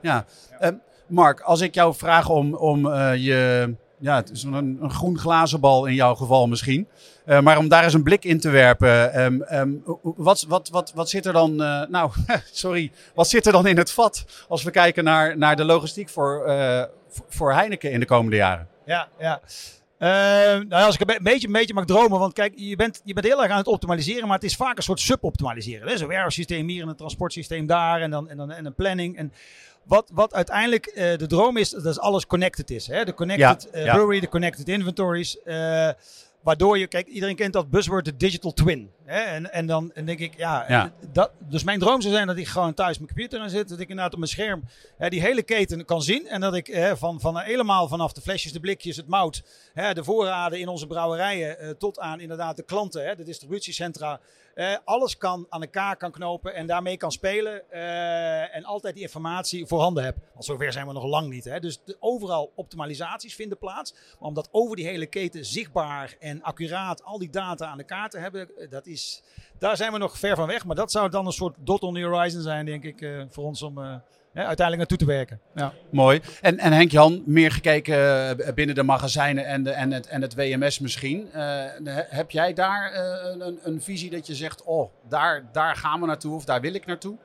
Ja. 0.00 0.24
Ehm, 0.58 0.74
Mark, 1.06 1.40
als 1.40 1.60
ik 1.60 1.74
jou 1.74 1.94
vraag 1.94 2.28
om, 2.28 2.54
om 2.54 2.86
uh, 2.86 3.16
je. 3.16 3.74
Ja, 4.04 4.16
het 4.16 4.30
is 4.30 4.42
een, 4.42 4.78
een 4.80 4.90
groen 4.90 5.18
glazen 5.18 5.60
bal 5.60 5.86
in 5.86 5.94
jouw 5.94 6.14
geval 6.14 6.46
misschien. 6.46 6.88
Uh, 7.26 7.40
maar 7.40 7.58
om 7.58 7.68
daar 7.68 7.84
eens 7.84 7.94
een 7.94 8.02
blik 8.02 8.24
in 8.24 8.40
te 8.40 8.50
werpen. 8.50 9.20
Um, 9.20 9.44
um, 9.52 9.82
wat, 10.02 10.44
wat, 10.48 10.68
wat, 10.68 10.92
wat 10.94 11.10
zit 11.10 11.26
er 11.26 11.32
dan. 11.32 11.62
Uh, 11.62 11.82
nou, 11.88 12.10
sorry. 12.52 12.92
Wat 13.14 13.28
zit 13.28 13.46
er 13.46 13.52
dan 13.52 13.66
in 13.66 13.76
het 13.76 13.92
vat 13.92 14.24
als 14.48 14.62
we 14.62 14.70
kijken 14.70 15.04
naar, 15.04 15.38
naar 15.38 15.56
de 15.56 15.64
logistiek 15.64 16.08
voor, 16.08 16.44
voor 17.28 17.52
Heineken 17.52 17.90
in 17.90 18.00
de 18.00 18.06
komende 18.06 18.36
jaren? 18.36 18.68
Ja, 18.84 19.08
ja. 19.18 19.40
Uh, 19.98 20.08
nou, 20.68 20.84
als 20.84 20.94
ik 20.94 21.10
een 21.10 21.22
beetje, 21.22 21.46
een 21.46 21.52
beetje 21.52 21.74
mag 21.74 21.84
dromen, 21.84 22.18
want 22.18 22.32
kijk, 22.32 22.52
je 22.56 22.76
bent, 22.76 23.00
je 23.04 23.12
bent 23.12 23.26
heel 23.26 23.42
erg 23.42 23.52
aan 23.52 23.58
het 23.58 23.66
optimaliseren, 23.66 24.26
maar 24.26 24.36
het 24.36 24.46
is 24.46 24.56
vaak 24.56 24.76
een 24.76 24.82
soort 24.82 25.00
suboptimaliseren. 25.00 25.98
Zo'n 25.98 26.06
warehouse 26.06 26.36
systeem 26.36 26.68
hier 26.68 26.82
en 26.82 26.88
een 26.88 26.96
transportsysteem 26.96 27.66
daar 27.66 28.00
en 28.00 28.10
dan, 28.10 28.28
en 28.28 28.36
dan 28.36 28.50
en 28.50 28.66
een 28.66 28.74
planning. 28.74 29.16
En 29.16 29.32
wat, 29.86 30.10
wat 30.12 30.34
uiteindelijk 30.34 30.86
uh, 30.86 30.94
de 30.94 31.26
droom 31.26 31.56
is, 31.56 31.70
dat 31.70 31.98
alles 31.98 32.26
connected 32.26 32.70
is. 32.70 32.86
Hè? 32.86 33.04
De 33.04 33.14
connected 33.14 33.68
ja, 33.72 33.78
uh, 33.78 33.84
ja. 33.84 33.94
brewery, 33.94 34.20
de 34.20 34.28
connected 34.28 34.68
inventories. 34.68 35.36
Uh, 35.44 35.88
waardoor 36.42 36.78
je, 36.78 36.86
kijk, 36.86 37.06
iedereen 37.06 37.36
kent 37.36 37.52
dat 37.52 37.70
buzzword, 37.70 38.04
de 38.04 38.16
digital 38.16 38.52
twin. 38.52 38.90
Hè? 39.04 39.20
En, 39.20 39.52
en 39.52 39.66
dan 39.66 39.92
en 39.92 40.04
denk 40.04 40.18
ik, 40.18 40.36
ja, 40.36 40.64
ja. 40.68 40.92
Dat, 41.12 41.30
dus 41.38 41.64
mijn 41.64 41.78
droom 41.78 42.00
zou 42.00 42.14
zijn 42.14 42.26
dat 42.26 42.36
ik 42.36 42.46
gewoon 42.46 42.74
thuis 42.74 42.98
mijn 42.98 43.08
computer 43.08 43.40
aan 43.40 43.50
zit. 43.50 43.68
Dat 43.68 43.80
ik 43.80 43.88
inderdaad 43.88 44.12
op 44.12 44.18
mijn 44.18 44.30
scherm 44.30 44.64
hè, 44.96 45.08
die 45.08 45.20
hele 45.20 45.42
keten 45.42 45.84
kan 45.84 46.02
zien. 46.02 46.28
En 46.28 46.40
dat 46.40 46.54
ik 46.54 46.66
hè, 46.66 46.96
van, 46.96 47.20
van 47.20 47.38
helemaal 47.38 47.88
vanaf 47.88 48.12
de 48.12 48.20
flesjes, 48.20 48.52
de 48.52 48.60
blikjes, 48.60 48.96
het 48.96 49.08
mout, 49.08 49.42
hè, 49.74 49.94
de 49.94 50.04
voorraden 50.04 50.60
in 50.60 50.68
onze 50.68 50.86
brouwerijen, 50.86 51.78
tot 51.78 51.98
aan 51.98 52.20
inderdaad 52.20 52.56
de 52.56 52.62
klanten, 52.62 53.06
hè, 53.06 53.14
de 53.14 53.24
distributiecentra. 53.24 54.20
Uh, 54.54 54.76
alles 54.84 55.16
kan 55.16 55.46
aan 55.48 55.62
elkaar 55.62 55.96
kan 55.96 56.10
knopen 56.10 56.54
en 56.54 56.66
daarmee 56.66 56.96
kan 56.96 57.12
spelen. 57.12 57.62
Uh, 57.72 58.56
en 58.56 58.64
altijd 58.64 58.94
die 58.94 59.02
informatie 59.02 59.66
voorhanden 59.66 60.04
heb. 60.04 60.16
Want 60.32 60.44
zover 60.44 60.72
zijn 60.72 60.86
we 60.86 60.92
nog 60.92 61.04
lang 61.04 61.28
niet. 61.28 61.44
Hè? 61.44 61.60
Dus 61.60 61.80
overal 62.00 62.52
optimalisaties 62.54 63.34
vinden 63.34 63.58
plaats. 63.58 63.92
Maar 63.92 64.28
om 64.28 64.34
dat 64.34 64.48
over 64.50 64.76
die 64.76 64.86
hele 64.86 65.06
keten 65.06 65.44
zichtbaar 65.44 66.16
en 66.18 66.42
accuraat 66.42 67.04
al 67.04 67.18
die 67.18 67.30
data 67.30 67.66
aan 67.66 67.78
elkaar 67.78 68.08
te 68.08 68.18
hebben, 68.18 68.56
eh, 68.56 68.70
dat 68.70 68.86
is, 68.86 69.22
daar 69.58 69.76
zijn 69.76 69.92
we 69.92 69.98
nog 69.98 70.18
ver 70.18 70.36
van 70.36 70.46
weg. 70.46 70.64
Maar 70.64 70.76
dat 70.76 70.90
zou 70.90 71.10
dan 71.10 71.26
een 71.26 71.32
soort 71.32 71.56
dot 71.58 71.82
on 71.82 71.94
the 71.94 72.02
horizon 72.02 72.42
zijn, 72.42 72.66
denk 72.66 72.84
ik, 72.84 73.26
voor 73.28 73.44
ons 73.44 73.62
om 73.62 74.02
uiteindelijk 74.42 74.76
naartoe 74.76 75.06
te 75.08 75.14
werken. 75.14 75.40
Ja. 75.54 75.72
Mooi. 75.90 76.20
En, 76.40 76.58
en 76.58 76.72
Henk-Jan, 76.72 77.22
meer 77.26 77.52
gekeken 77.52 77.96
eh, 78.38 78.54
binnen 78.54 78.74
de 78.74 78.82
magazijnen 78.82 79.46
en, 79.46 79.62
de, 79.62 79.70
en, 79.70 79.92
het, 79.92 80.06
en 80.06 80.22
het 80.22 80.34
WMS 80.34 80.78
misschien. 80.78 81.28
Uh, 81.34 81.64
heb 82.08 82.30
jij 82.30 82.52
daar 82.52 82.92
uh, 82.92 83.46
een, 83.46 83.58
een, 83.62 83.82
visie 83.82 84.10
dat 84.10 84.26
je 84.26 84.34
zegt, 84.34 84.62
oh, 84.62 84.90
daar, 85.08 85.44
daar 85.52 85.76
gaan 85.76 86.00
we 86.00 86.06
naartoe 86.06 86.34
of 86.34 86.44
daar 86.44 86.60
wil 86.60 86.74
ik 86.74 86.86
naartoe? 86.86 87.16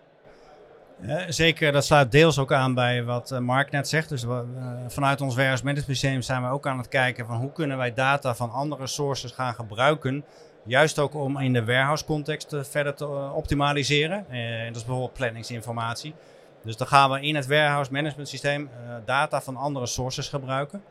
Ja, 1.01 1.31
zeker, 1.31 1.71
dat 1.71 1.85
sluit 1.85 2.11
deels 2.11 2.39
ook 2.39 2.53
aan 2.53 2.73
bij 2.73 3.03
wat 3.03 3.39
Mark 3.39 3.71
net 3.71 3.87
zegt. 3.87 4.09
Dus 4.09 4.23
uh, 4.23 4.39
vanuit 4.87 5.21
ons 5.21 5.35
Warehouse 5.35 5.63
Management 5.63 6.01
Museum 6.01 6.21
zijn 6.21 6.43
we 6.43 6.49
ook 6.49 6.67
aan 6.67 6.77
het 6.77 6.87
kijken 6.87 7.25
van 7.25 7.37
hoe 7.37 7.51
kunnen 7.51 7.77
wij 7.77 7.93
data 7.93 8.35
van 8.35 8.51
andere 8.51 8.87
sources 8.87 9.31
gaan 9.31 9.53
gebruiken. 9.53 10.25
Juist 10.63 10.99
ook 10.99 11.13
om 11.13 11.39
in 11.39 11.53
de 11.53 11.65
warehouse 11.65 12.05
context 12.05 12.55
verder 12.61 12.93
te 12.93 13.07
optimaliseren. 13.33 14.25
dat 14.67 14.75
is 14.75 14.85
bijvoorbeeld 14.85 15.13
planningsinformatie. 15.13 16.13
Dus 16.63 16.77
dan 16.77 16.87
gaan 16.87 17.11
we 17.11 17.21
in 17.21 17.35
het 17.35 17.47
warehouse 17.47 17.91
management 17.91 18.27
systeem 18.27 18.61
uh, 18.61 18.95
data 19.05 19.41
van 19.41 19.55
andere 19.55 19.85
sources 19.85 20.27
gebruiken. 20.27 20.83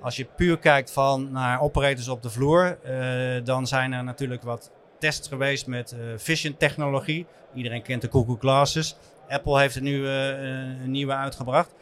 Als 0.00 0.16
je 0.16 0.24
puur 0.24 0.58
kijkt 0.58 0.92
van 0.92 1.32
naar 1.32 1.60
operators 1.60 2.08
op 2.08 2.22
de 2.22 2.30
vloer, 2.30 2.78
uh, 2.86 3.44
dan 3.44 3.66
zijn 3.66 3.92
er 3.92 4.04
natuurlijk 4.04 4.42
wat 4.42 4.70
tests 4.98 5.28
geweest 5.28 5.66
met 5.66 5.94
uh, 5.98 6.00
vision 6.16 6.56
technologie. 6.56 7.26
Iedereen 7.54 7.82
kent 7.82 8.02
de 8.02 8.08
Google 8.10 8.36
Glasses. 8.38 8.96
Apple 9.28 9.58
heeft 9.58 9.74
er 9.74 9.82
nu 9.82 10.08
een 10.08 10.90
nieuwe 10.90 11.12
uitgebracht. 11.12 11.74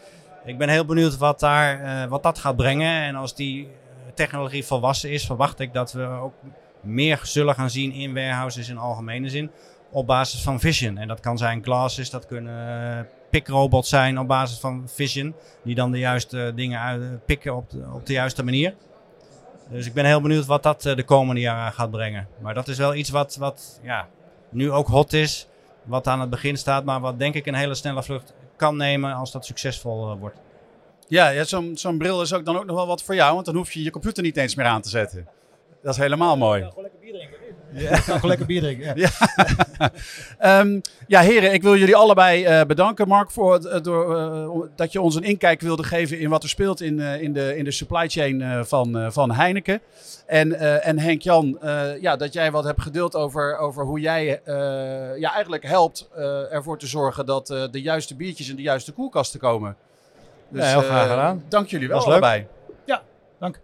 Ik 0.44 0.58
ben 0.58 0.68
heel 0.68 0.84
benieuwd 0.84 1.16
wat, 1.16 1.40
daar, 1.40 2.08
wat 2.08 2.22
dat 2.22 2.38
gaat 2.38 2.56
brengen. 2.56 3.02
En 3.02 3.14
als 3.14 3.34
die 3.34 3.68
technologie 4.14 4.64
volwassen 4.64 5.10
is, 5.10 5.26
verwacht 5.26 5.60
ik 5.60 5.72
dat 5.72 5.92
we 5.92 6.02
ook 6.02 6.34
meer 6.80 7.20
zullen 7.22 7.54
gaan 7.54 7.70
zien 7.70 7.92
in 7.92 8.14
warehouses 8.14 8.68
in 8.68 8.78
algemene 8.78 9.28
zin. 9.28 9.50
Op 9.90 10.06
basis 10.06 10.42
van 10.42 10.60
vision. 10.60 10.98
En 10.98 11.08
dat 11.08 11.20
kan 11.20 11.38
zijn 11.38 11.62
glasses, 11.62 12.10
dat 12.10 12.26
kunnen 12.26 13.08
pickrobots 13.30 13.88
zijn 13.88 14.18
op 14.18 14.28
basis 14.28 14.58
van 14.58 14.82
vision. 14.86 15.34
Die 15.62 15.74
dan 15.74 15.90
de 15.90 15.98
juiste 15.98 16.52
dingen 16.54 16.80
uit, 16.80 17.24
pikken 17.24 17.56
op 17.56 17.70
de, 17.70 17.84
op 17.92 18.06
de 18.06 18.12
juiste 18.12 18.44
manier. 18.44 18.74
Dus 19.68 19.86
ik 19.86 19.92
ben 19.92 20.04
heel 20.04 20.20
benieuwd 20.20 20.46
wat 20.46 20.62
dat 20.62 20.86
eh, 20.86 20.96
de 20.96 21.04
komende 21.04 21.40
jaren 21.40 21.72
gaat 21.72 21.90
brengen. 21.90 22.28
Maar 22.40 22.54
dat 22.54 22.68
is 22.68 22.78
wel 22.78 22.94
iets 22.94 23.10
wat, 23.10 23.36
wat 23.36 23.80
ja, 23.82 24.08
nu 24.48 24.70
ook 24.70 24.86
hot 24.86 25.12
is. 25.12 25.46
Wat 25.82 26.06
aan 26.06 26.20
het 26.20 26.30
begin 26.30 26.56
staat, 26.56 26.84
maar 26.84 27.00
wat 27.00 27.18
denk 27.18 27.34
ik 27.34 27.46
een 27.46 27.54
hele 27.54 27.74
snelle 27.74 28.02
vlucht 28.02 28.34
kan 28.56 28.76
nemen 28.76 29.14
als 29.14 29.32
dat 29.32 29.46
succesvol 29.46 30.16
wordt. 30.18 30.36
Ja, 31.08 31.28
ja 31.28 31.44
zo'n 31.44 31.76
zo'n 31.76 31.98
bril 31.98 32.22
is 32.22 32.32
ook 32.32 32.44
dan 32.44 32.56
ook 32.56 32.64
nog 32.64 32.76
wel 32.76 32.86
wat 32.86 33.02
voor 33.02 33.14
jou, 33.14 33.34
want 33.34 33.46
dan 33.46 33.56
hoef 33.56 33.72
je 33.72 33.82
je 33.82 33.90
computer 33.90 34.22
niet 34.22 34.36
eens 34.36 34.54
meer 34.54 34.66
aan 34.66 34.82
te 34.82 34.88
zetten. 34.88 35.28
Dat 35.82 35.92
is 35.92 36.00
helemaal 36.00 36.36
mooi. 36.36 36.70
Ja, 37.72 37.96
gewoon 37.96 38.28
lekker 38.28 38.46
bier 38.46 38.60
drinken. 38.60 38.84
Ja. 38.96 39.06
Ik 39.06 39.12
gewoon 39.12 39.20
lekker 39.20 39.26
bier 39.26 39.40
drinken. 39.40 39.78
Ja. 39.78 39.90
Ja. 40.38 40.60
um, 40.60 40.80
ja, 41.06 41.20
heren, 41.20 41.52
ik 41.52 41.62
wil 41.62 41.76
jullie 41.76 41.96
allebei 41.96 42.60
uh, 42.60 42.66
bedanken, 42.66 43.08
Mark, 43.08 43.30
voor 43.30 43.60
uh, 43.64 43.80
door, 43.82 44.16
uh, 44.16 44.62
dat 44.76 44.92
je 44.92 45.00
ons 45.00 45.14
een 45.14 45.22
inkijk 45.22 45.60
wilde 45.60 45.82
geven 45.82 46.18
in 46.18 46.28
wat 46.28 46.42
er 46.42 46.48
speelt 46.48 46.80
in, 46.80 46.98
in, 46.98 47.32
de, 47.32 47.56
in 47.56 47.64
de 47.64 47.70
supply 47.70 48.08
chain 48.08 48.66
van, 48.66 49.12
van 49.12 49.32
Heineken. 49.32 49.80
En, 50.26 50.82
en 50.82 50.98
Henk-Jan, 50.98 51.58
ja, 52.00 52.16
dat 52.16 52.32
jij 52.32 52.50
wat 52.50 52.64
hebt 52.64 52.82
gedeeld 52.82 53.14
over, 53.14 53.58
over 53.58 53.84
hoe 53.84 54.00
jij 54.00 54.40
ja, 55.16 55.32
eigenlijk 55.32 55.66
helpt 55.66 56.08
ervoor 56.50 56.78
te 56.78 56.86
zorgen 56.86 57.26
dat 57.26 57.46
de 57.46 57.80
juiste 57.82 58.16
biertjes 58.16 58.48
in 58.48 58.56
de 58.56 58.62
juiste 58.62 58.92
koelkasten 58.92 59.40
komen. 59.40 59.76
Dus, 60.48 60.64
ja, 60.64 60.70
heel 60.70 60.82
graag 60.82 61.08
gedaan. 61.08 61.44
Dank 61.48 61.68
jullie 61.68 61.88
wel 61.88 62.04
allebei. 62.04 62.38
Leuk. 62.38 62.76
Ja, 62.84 63.02
dank. 63.38 63.60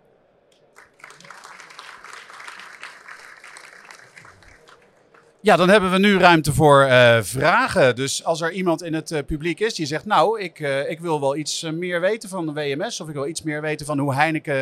Ja, 5.46 5.56
dan 5.56 5.68
hebben 5.68 5.90
we 5.90 5.98
nu 5.98 6.18
ruimte 6.18 6.52
voor 6.52 6.86
uh, 6.86 7.22
vragen. 7.22 7.96
Dus 7.96 8.24
als 8.24 8.40
er 8.40 8.52
iemand 8.52 8.82
in 8.82 8.94
het 8.94 9.10
uh, 9.10 9.18
publiek 9.26 9.60
is 9.60 9.74
die 9.74 9.86
zegt, 9.86 10.04
nou, 10.04 10.40
ik, 10.40 10.60
uh, 10.60 10.90
ik 10.90 11.00
wil 11.00 11.20
wel 11.20 11.36
iets 11.36 11.62
meer 11.62 12.00
weten 12.00 12.28
van 12.28 12.46
de 12.46 12.52
WMS 12.52 13.00
of 13.00 13.08
ik 13.08 13.14
wil 13.14 13.26
iets 13.26 13.42
meer 13.42 13.60
weten 13.60 13.86
van 13.86 13.98
hoe 13.98 14.14
Heineken 14.14 14.54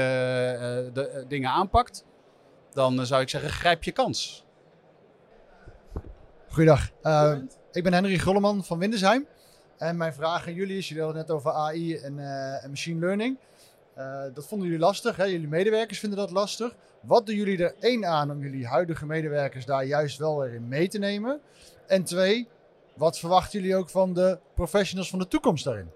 de 0.95 1.25
dingen 1.29 1.51
aanpakt, 1.51 2.05
dan 2.73 3.07
zou 3.07 3.23
ik 3.23 3.29
zeggen, 3.29 3.51
grijp 3.51 3.85
je 3.85 3.93
kans. 3.93 4.45
Goeiedag, 6.49 6.91
ik 7.73 7.83
ben 7.83 7.93
Henry 7.93 8.19
Grolleman 8.19 8.65
van 8.65 8.79
Windesheim. 8.79 9.27
En 9.79 9.97
mijn 9.97 10.15
vraag 10.15 10.47
aan 10.47 10.55
jullie 10.55 10.77
is, 10.77 10.89
jullie 10.89 11.03
hadden 11.03 11.21
het 11.21 11.31
net 11.31 11.39
over 11.39 11.53
AI 11.53 11.97
en, 11.97 12.19
en 12.63 12.71
machine 12.71 13.01
learning. 13.01 13.39
Uh, 13.99 14.23
dat 14.35 14.47
vonden 14.47 14.69
jullie 14.69 14.83
lastig, 14.83 15.17
hè? 15.17 15.25
jullie 15.25 15.49
medewerkers 15.49 15.99
vinden 15.99 16.19
dat 16.19 16.31
lastig. 16.31 16.75
Wat 17.01 17.27
doen 17.27 17.35
jullie 17.35 17.65
er 17.65 17.75
één 17.81 18.07
aan 18.07 18.31
om 18.31 18.41
jullie 18.41 18.67
huidige 18.67 19.07
medewerkers 19.07 19.65
daar 19.65 19.85
juist 19.85 20.19
wel 20.19 20.41
weer 20.41 20.55
in 20.55 20.69
mee 20.69 20.89
te 20.89 20.99
nemen? 20.99 21.41
En 21.87 22.05
twee, 22.05 22.49
wat 22.95 23.19
verwachten 23.19 23.61
jullie 23.61 23.77
ook 23.77 23.89
van 23.89 24.13
de 24.13 24.39
professionals 24.55 25.11
van 25.11 25.19
de 25.19 25.29
toekomst 25.29 25.65
daarin? 25.65 25.91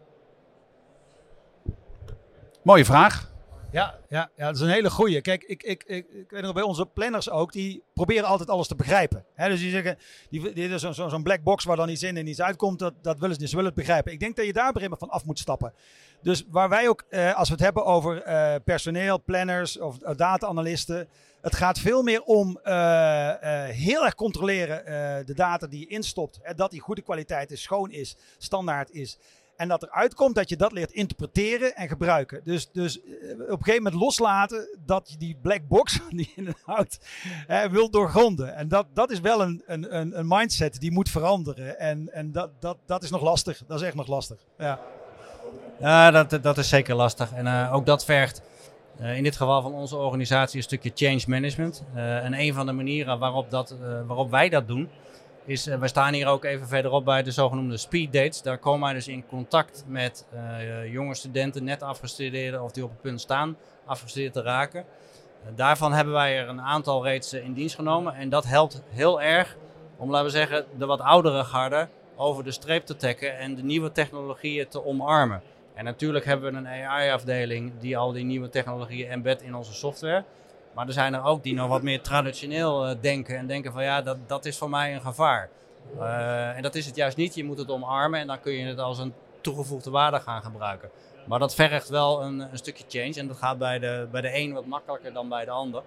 Mooie 2.63 2.85
vraag. 2.85 3.31
Ja, 3.71 3.99
ja, 4.09 4.31
ja, 4.37 4.47
dat 4.47 4.55
is 4.55 4.61
een 4.61 4.69
hele 4.69 4.91
goeie. 4.91 5.21
Kijk, 5.21 5.45
ik, 5.45 5.63
ik, 5.63 5.85
ik, 5.87 6.07
weet 6.29 6.43
nog 6.43 6.53
bij 6.53 6.63
onze 6.63 6.87
planners 6.87 7.31
ook, 7.31 7.53
die 7.53 7.83
proberen 7.95 8.29
altijd 8.29 8.51
alles 8.51 8.69
te 8.69 8.75
begrijpen. 8.75 9.25
Dus 9.37 9.61
die 9.61 9.71
zeggen, 9.71 9.99
die, 10.31 10.53
die 10.53 10.69
is 10.69 10.81
zo'n 10.81 10.95
zo, 10.95 11.19
black 11.23 11.43
box 11.43 11.65
waar 11.65 11.77
dan 11.77 11.89
iets 11.89 12.03
in 12.03 12.17
en 12.17 12.27
iets 12.27 12.41
uitkomt, 12.41 12.79
dat, 12.79 12.95
dat 13.03 13.19
willen 13.19 13.35
ze 13.35 13.41
niet. 13.41 13.51
Ze 13.51 13.57
willen 13.57 13.71
het 13.71 13.81
begrijpen. 13.81 14.13
Ik 14.13 14.21
denk 14.21 14.37
dat 14.37 14.47
je 14.47 14.53
daar 14.53 14.75
op 14.75 14.99
van 14.99 15.11
af 15.11 15.25
moet 15.25 15.39
stappen. 15.39 15.73
Dus 16.23 16.45
waar 16.51 16.69
wij 16.69 16.89
ook, 16.89 17.05
eh, 17.09 17.35
als 17.35 17.49
we 17.49 17.55
het 17.55 17.65
hebben 17.65 17.85
over 17.85 18.23
eh, 18.23 18.55
personeel, 18.65 19.23
planners 19.23 19.79
of 19.79 19.97
uh, 20.03 20.11
data-analysten, 20.17 21.09
het 21.41 21.57
gaat 21.57 21.79
veel 21.79 22.03
meer 22.03 22.23
om 22.23 22.59
uh, 22.65 23.65
heel 23.65 24.05
erg 24.05 24.15
controleren 24.15 24.85
de 25.27 25.35
data 25.35 25.67
die 25.67 25.81
je 25.81 25.87
instopt. 25.87 26.39
Hè, 26.43 26.55
dat 26.55 26.71
die 26.71 26.81
goede 26.81 27.03
kwaliteit 27.03 27.51
is, 27.51 27.63
schoon 27.63 27.91
is, 27.91 28.17
standaard 28.39 28.91
is. 28.91 29.19
En 29.59 29.69
dat 29.69 29.83
eruit 29.83 30.15
komt 30.15 30.35
dat 30.35 30.49
je 30.49 30.57
dat 30.57 30.73
leert 30.73 30.93
interpreteren 30.93 31.77
en 31.77 31.89
gebruiken. 31.89 32.41
Dus, 32.45 32.71
dus 32.73 32.99
op 32.99 33.05
een 33.39 33.47
gegeven 33.49 33.83
moment 33.83 34.03
loslaten 34.03 34.79
dat 34.85 35.11
je 35.11 35.17
die 35.17 35.37
black 35.43 35.69
box 35.69 35.99
die 36.11 36.33
je 36.37 36.55
houdt 36.65 36.99
eh, 37.47 37.65
wilt 37.65 37.93
doorgronden. 37.93 38.55
En 38.55 38.69
dat, 38.69 38.87
dat 38.95 39.11
is 39.11 39.21
wel 39.21 39.43
een, 39.43 39.63
een, 39.67 40.19
een 40.19 40.27
mindset 40.29 40.81
die 40.81 40.93
moet 40.93 41.09
veranderen. 41.11 41.79
En, 41.79 42.13
en 42.13 42.33
dat, 42.33 42.51
dat, 42.61 42.77
dat 42.87 43.03
is 43.03 43.11
nog 43.11 43.23
lastig. 43.23 43.63
Dat 43.67 43.81
is 43.81 43.87
echt 43.87 43.95
nog 43.95 44.07
lastig. 44.07 44.39
Ja, 44.59 44.81
ja 45.81 46.11
dat, 46.11 46.43
dat 46.43 46.59
is 46.59 46.69
zeker 46.69 46.95
lastig. 46.95 47.33
En 47.33 47.47
uh, 47.47 47.75
ook 47.75 47.87
dat 47.87 48.05
vergt 48.05 48.43
uh, 49.01 49.17
in 49.17 49.23
dit 49.23 49.37
geval 49.37 49.63
van 49.63 49.73
onze 49.73 49.97
organisatie 49.97 50.57
een 50.57 50.63
stukje 50.63 50.93
change 50.95 51.23
management. 51.27 51.85
En 51.95 52.35
een 52.35 52.55
van 52.55 52.67
de 52.67 52.73
manieren 52.73 53.19
waarop, 53.19 53.51
dat, 53.51 53.75
waarop 54.07 54.31
wij 54.31 54.49
dat 54.49 54.67
doen 54.67 54.89
is, 55.49 55.67
uh, 55.67 55.79
we 55.79 55.89
staan 55.89 56.15
hier 56.15 56.27
ook 56.27 56.45
even 56.45 56.69
verderop 56.69 57.05
bij 57.05 57.23
de 57.23 57.31
zogenoemde 57.31 57.77
speed 57.77 58.13
dates. 58.13 58.43
Daar 58.43 58.59
komen 58.59 58.81
wij 58.81 58.93
dus 58.93 59.09
in 59.09 59.27
contact 59.27 59.85
met 59.87 60.27
uh, 60.35 60.93
jonge 60.93 61.15
studenten, 61.15 61.65
net 61.65 61.83
afgestudeerden 61.83 62.63
of 62.63 62.73
die 62.73 62.85
op 62.85 62.91
het 62.91 63.01
punt 63.01 63.21
staan 63.21 63.57
afgestudeerd 63.85 64.33
te 64.33 64.43
raken. 64.43 64.85
Uh, 65.43 65.49
daarvan 65.57 65.93
hebben 65.93 66.15
wij 66.15 66.39
er 66.39 66.49
een 66.49 66.61
aantal 66.61 67.05
reeds 67.05 67.33
in 67.33 67.53
dienst 67.53 67.75
genomen 67.75 68.15
en 68.15 68.29
dat 68.29 68.47
helpt 68.47 68.83
heel 68.89 69.23
erg 69.23 69.57
om, 69.97 70.11
laten 70.11 70.27
we 70.27 70.33
zeggen, 70.33 70.65
de 70.79 70.87
wat 70.87 71.01
oudere 71.01 71.45
garde 71.45 71.89
over 72.17 72.45
de 72.45 72.51
streep 72.51 72.87
te 72.87 72.97
trekken 72.97 73.39
en 73.39 73.55
de 73.55 73.63
nieuwe 73.63 73.93
technologieën 73.93 74.69
te 74.69 74.85
omarmen. 74.85 75.43
En 75.75 75.85
natuurlijk 75.85 76.25
hebben 76.25 76.53
we 76.53 76.59
een 76.59 76.67
AI-afdeling 76.67 77.73
die 77.79 77.97
al 77.97 78.13
die 78.13 78.25
nieuwe 78.25 78.49
technologieën 78.49 79.11
embed 79.11 79.43
in 79.43 79.55
onze 79.55 79.75
software. 79.75 80.25
Maar 80.79 80.87
er 80.87 80.93
zijn 80.93 81.15
er 81.15 81.25
ook 81.25 81.43
die 81.43 81.55
nog 81.55 81.69
wat 81.69 81.83
meer 81.83 82.01
traditioneel 82.01 82.89
uh, 82.89 82.95
denken 83.01 83.37
en 83.37 83.47
denken 83.47 83.73
van 83.73 83.83
ja, 83.83 84.03
dat, 84.03 84.17
dat 84.27 84.45
is 84.45 84.59
voor 84.59 84.71
mij 84.71 84.95
een 84.95 85.01
gevaar. 85.01 85.49
Uh, 85.97 86.57
en 86.57 86.63
dat 86.63 86.75
is 86.75 86.87
het 86.87 86.97
juist 86.97 87.17
niet. 87.17 87.35
Je 87.35 87.45
moet 87.45 87.59
het 87.59 87.71
omarmen 87.71 88.21
en 88.21 88.27
dan 88.27 88.41
kun 88.41 88.53
je 88.53 88.67
het 88.67 88.79
als 88.79 88.99
een 88.99 89.13
toegevoegde 89.41 89.91
waarde 89.91 90.21
gaan 90.21 90.43
gebruiken. 90.43 90.91
Maar 91.27 91.39
dat 91.39 91.55
vergt 91.55 91.89
wel 91.89 92.23
een, 92.23 92.41
een 92.41 92.57
stukje 92.57 92.85
change 92.89 93.15
en 93.15 93.27
dat 93.27 93.37
gaat 93.37 93.59
bij 93.59 93.79
de, 93.79 94.09
bij 94.11 94.21
de 94.21 94.37
een 94.37 94.53
wat 94.53 94.67
makkelijker 94.67 95.13
dan 95.13 95.29
bij 95.29 95.45
de 95.45 95.51
ander. 95.51 95.83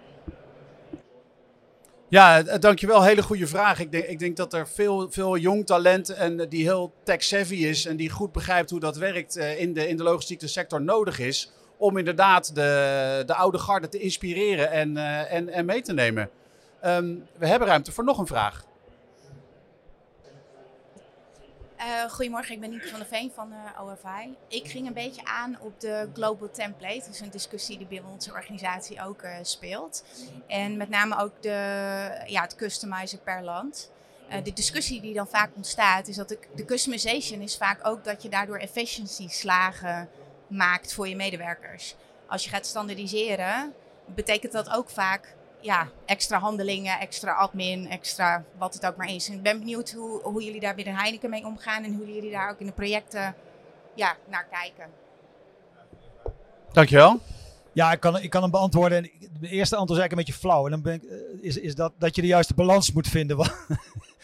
Ja, 2.08 2.42
dankjewel. 2.42 3.04
Hele 3.04 3.24
goede 3.24 3.48
vraag. 3.48 3.80
Ik 3.80 3.92
denk, 3.92 4.06
ik 4.06 4.20
denk 4.20 4.38
dat 4.38 4.54
er 4.54 4.68
veel, 4.68 5.12
veel 5.12 5.38
jong 5.38 5.66
talent 5.66 6.10
en 6.10 6.50
die 6.50 6.64
heel 6.64 6.94
tech-savvy 7.04 7.56
is 7.56 7.86
en 7.86 7.96
die 7.96 8.10
goed 8.10 8.32
begrijpt 8.32 8.70
hoe 8.70 8.80
dat 8.80 8.98
werkt 8.98 9.36
in 9.36 9.74
de, 9.74 9.88
in 9.88 9.98
de 9.98 10.04
logistieke 10.04 10.48
sector 10.48 10.82
nodig 10.82 11.20
is 11.20 11.52
om 11.82 11.98
inderdaad 11.98 12.56
de, 12.56 13.24
de 13.26 13.36
oude 13.36 13.58
garde 13.58 13.90
te 13.90 14.00
inspireren 14.00 14.72
en, 14.72 14.96
uh, 14.96 15.34
en, 15.34 15.50
en 15.50 15.66
mee 15.66 15.82
te 15.82 15.94
nemen. 15.94 16.30
Um, 16.86 17.28
we 17.38 17.48
hebben 17.48 17.68
ruimte 17.68 17.92
voor 17.92 18.04
nog 18.04 18.18
een 18.18 18.28
vraag. 18.28 18.66
Uh, 21.78 22.10
goedemorgen, 22.10 22.54
ik 22.54 22.60
ben 22.60 22.70
Nieke 22.70 22.88
van 22.88 23.00
der 23.00 23.08
Veen 23.08 23.32
van 23.36 23.52
uh, 23.52 23.82
OFI. 23.82 24.36
Ik 24.48 24.68
ging 24.68 24.88
een 24.88 24.94
beetje 24.94 25.26
aan 25.26 25.58
op 25.60 25.80
de 25.80 26.10
Global 26.14 26.50
Template. 26.52 27.10
Is 27.10 27.20
een 27.20 27.30
discussie 27.30 27.78
die 27.78 27.88
binnen 27.88 28.12
onze 28.12 28.32
organisatie 28.32 29.04
ook 29.04 29.24
speelt. 29.42 30.04
En 30.48 30.78
met 30.78 30.90
name 30.90 31.18
ook 31.18 31.42
de, 31.42 31.50
ja, 32.26 32.42
het 32.42 32.56
customizen 32.56 33.22
per 33.24 33.44
land. 33.44 33.92
de 34.44 34.54
discussie 34.54 35.02
die 35.02 35.14
dan 35.14 35.28
vaak 35.28 35.50
ontstaat 35.56 36.08
is 36.08 36.16
dat 36.16 36.30
de, 36.30 36.40
de 36.56 36.66
customization 36.66 37.42
is 37.42 37.58
vaak 37.58 37.88
ook 37.88 38.04
dat 38.04 38.24
je 38.24 38.30
daardoor 38.30 38.58
efficiency 38.58 39.28
slagen 39.28 40.10
maakt 40.52 40.94
voor 40.94 41.08
je 41.08 41.16
medewerkers. 41.16 41.96
Als 42.28 42.44
je 42.44 42.50
gaat 42.50 42.66
standaardiseren, 42.66 43.74
betekent 44.06 44.52
dat 44.52 44.70
ook 44.70 44.90
vaak 44.90 45.36
ja, 45.60 45.88
extra 46.06 46.40
handelingen, 46.40 47.00
extra 47.00 47.32
admin, 47.32 47.90
extra 47.90 48.44
wat 48.58 48.74
het 48.74 48.86
ook 48.86 48.96
maar 48.96 49.14
is. 49.14 49.28
En 49.28 49.34
ik 49.34 49.42
ben 49.42 49.60
benieuwd 49.60 49.92
hoe, 49.92 50.22
hoe 50.22 50.44
jullie 50.44 50.60
daar 50.60 50.76
binnen 50.76 50.96
Heineken 50.96 51.30
mee 51.30 51.46
omgaan 51.46 51.84
en 51.84 51.96
hoe 51.96 52.14
jullie 52.14 52.32
daar 52.32 52.50
ook 52.50 52.60
in 52.60 52.66
de 52.66 52.72
projecten 52.72 53.36
ja, 53.96 54.16
naar 54.30 54.48
kijken. 54.52 54.86
Dankjewel. 56.72 57.20
Ja, 57.74 57.92
ik 57.92 58.00
kan, 58.00 58.22
ik 58.22 58.30
kan 58.30 58.42
hem 58.42 58.52
beantwoorden. 58.52 59.12
De 59.40 59.48
eerste 59.48 59.76
antwoord 59.76 60.00
is 60.00 60.06
eigenlijk 60.06 60.12
een 60.12 60.18
beetje 60.18 60.48
flauw. 60.48 60.66
En 60.66 60.72
dan 60.72 60.82
ben 60.82 60.94
ik, 60.94 61.04
eh, 61.04 61.18
is, 61.42 61.58
is 61.58 61.76
dat, 61.76 61.94
dat 61.98 62.16
je 62.16 62.22
de 62.22 62.28
juiste 62.28 62.54
balans 62.54 62.92
moet 62.92 63.08
vinden 63.08 63.38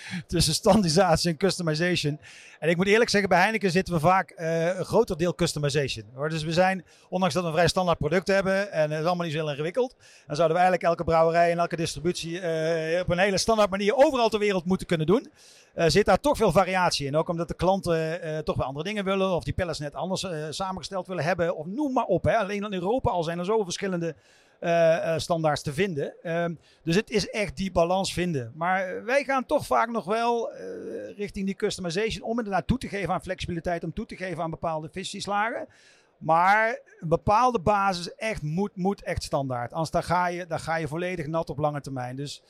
tussen 0.28 0.54
standaardisatie 0.54 1.30
en 1.30 1.38
customization. 1.38 2.20
En 2.60 2.70
ik 2.70 2.78
moet 2.78 2.88
eerlijk 2.88 3.10
zeggen, 3.10 3.30
bij 3.30 3.40
Heineken 3.40 3.72
zitten 3.72 3.94
we 3.94 4.00
vaak 4.00 4.34
uh, 4.38 4.78
een 4.78 4.86
groter 4.86 5.18
deel 5.18 5.36
customization. 5.36 6.06
Hoor. 6.14 6.30
Dus 6.30 6.44
we 6.44 6.54
zijn, 6.54 6.86
ondanks 7.10 7.34
dat 7.34 7.44
we 7.44 7.50
een 7.50 7.56
vrij 7.56 7.68
standaard 7.68 7.98
product 7.98 8.28
hebben 8.28 8.72
en 8.72 8.92
het 8.92 9.00
is 9.00 9.06
allemaal 9.06 9.26
niet 9.26 9.36
zo 9.36 9.42
heel 9.42 9.52
ingewikkeld, 9.52 9.96
dan 10.28 10.36
zouden 10.36 10.58
we 10.58 10.64
eigenlijk 10.64 10.84
elke 10.84 11.04
brouwerij 11.04 11.52
en 11.52 11.60
elke 11.60 11.76
distributie 11.76 12.32
uh, 12.32 13.00
op 13.00 13.10
een 13.10 13.18
hele 13.18 13.38
standaard 13.38 13.70
manier 13.70 13.96
overal 13.96 14.30
ter 14.30 14.40
wereld 14.40 14.66
moeten 14.66 14.88
kunnen 14.88 15.08
doen. 15.08 15.32
Zit 15.88 16.06
daar 16.06 16.20
toch 16.20 16.38
veel 16.38 16.52
variatie 16.52 17.08
in. 17.08 17.16
Ook 17.16 17.30
omdat 17.30 17.48
de 17.48 17.54
klanten 17.54 18.20
toch 18.44 18.56
wel 18.56 18.66
andere 18.66 18.86
dingen 18.86 19.04
willen 19.04 19.30
of 19.30 19.44
die 19.44 19.54
pallets 19.54 19.80
net 19.80 19.96
anders 19.96 20.26
samengesteld 20.50 21.08
willen 21.08 21.24
hebben. 21.24 21.56
Of 21.56 21.66
noem 21.66 21.94
maar 21.94 22.06
op. 22.06 22.24
Hè. 22.24 22.38
Alleen 22.38 22.64
in 22.64 22.74
Europa 22.74 23.10
al 23.10 23.24
zijn 23.24 23.40
er 23.40 23.46
zoveel 23.46 23.64
verschillende 23.64 24.16
standaards 25.18 25.62
te 25.62 25.74
vinden. 25.74 26.14
Uh, 26.24 26.46
dus 26.84 26.96
het 26.96 27.10
is 27.10 27.30
echt 27.30 27.58
die 27.58 27.72
balans 27.72 28.14
vinden. 28.14 28.52
Maar 28.56 29.06
wij 29.06 29.24
gaan 29.24 29.46
toch 29.46 29.66
vaak 29.66 29.90
nog 29.90 30.06
wel 30.06 30.52
richting 31.16 31.46
die 31.46 31.56
customization 31.56 32.24
om 32.24 32.38
inderdaad 32.38 32.68
toe 32.68 32.78
te 32.78 32.88
geven 32.88 33.14
aan 33.14 33.22
flexibiliteit, 33.22 33.84
om 33.84 33.94
toe 33.94 34.06
te 34.06 34.16
geven 34.16 34.44
aan 34.44 34.50
bepaalde 34.50 34.90
visieslagen. 34.92 35.68
Maar 36.18 36.80
een 37.00 37.08
bepaalde 37.08 37.60
basis 37.60 38.16
echt 38.16 38.42
moet, 38.42 38.76
moet 38.76 39.04
echt 39.04 39.24
standaard. 39.24 39.72
Anders 39.72 39.92
dan 39.92 40.04
ga, 40.04 40.28
je, 40.28 40.48
dan 40.48 40.60
ga 40.60 40.76
je 40.76 40.88
volledig 40.88 41.28
nat 41.28 41.50
op 41.50 41.58
lange 41.58 41.82
termijn. 41.82 42.16
Dus 42.16 42.44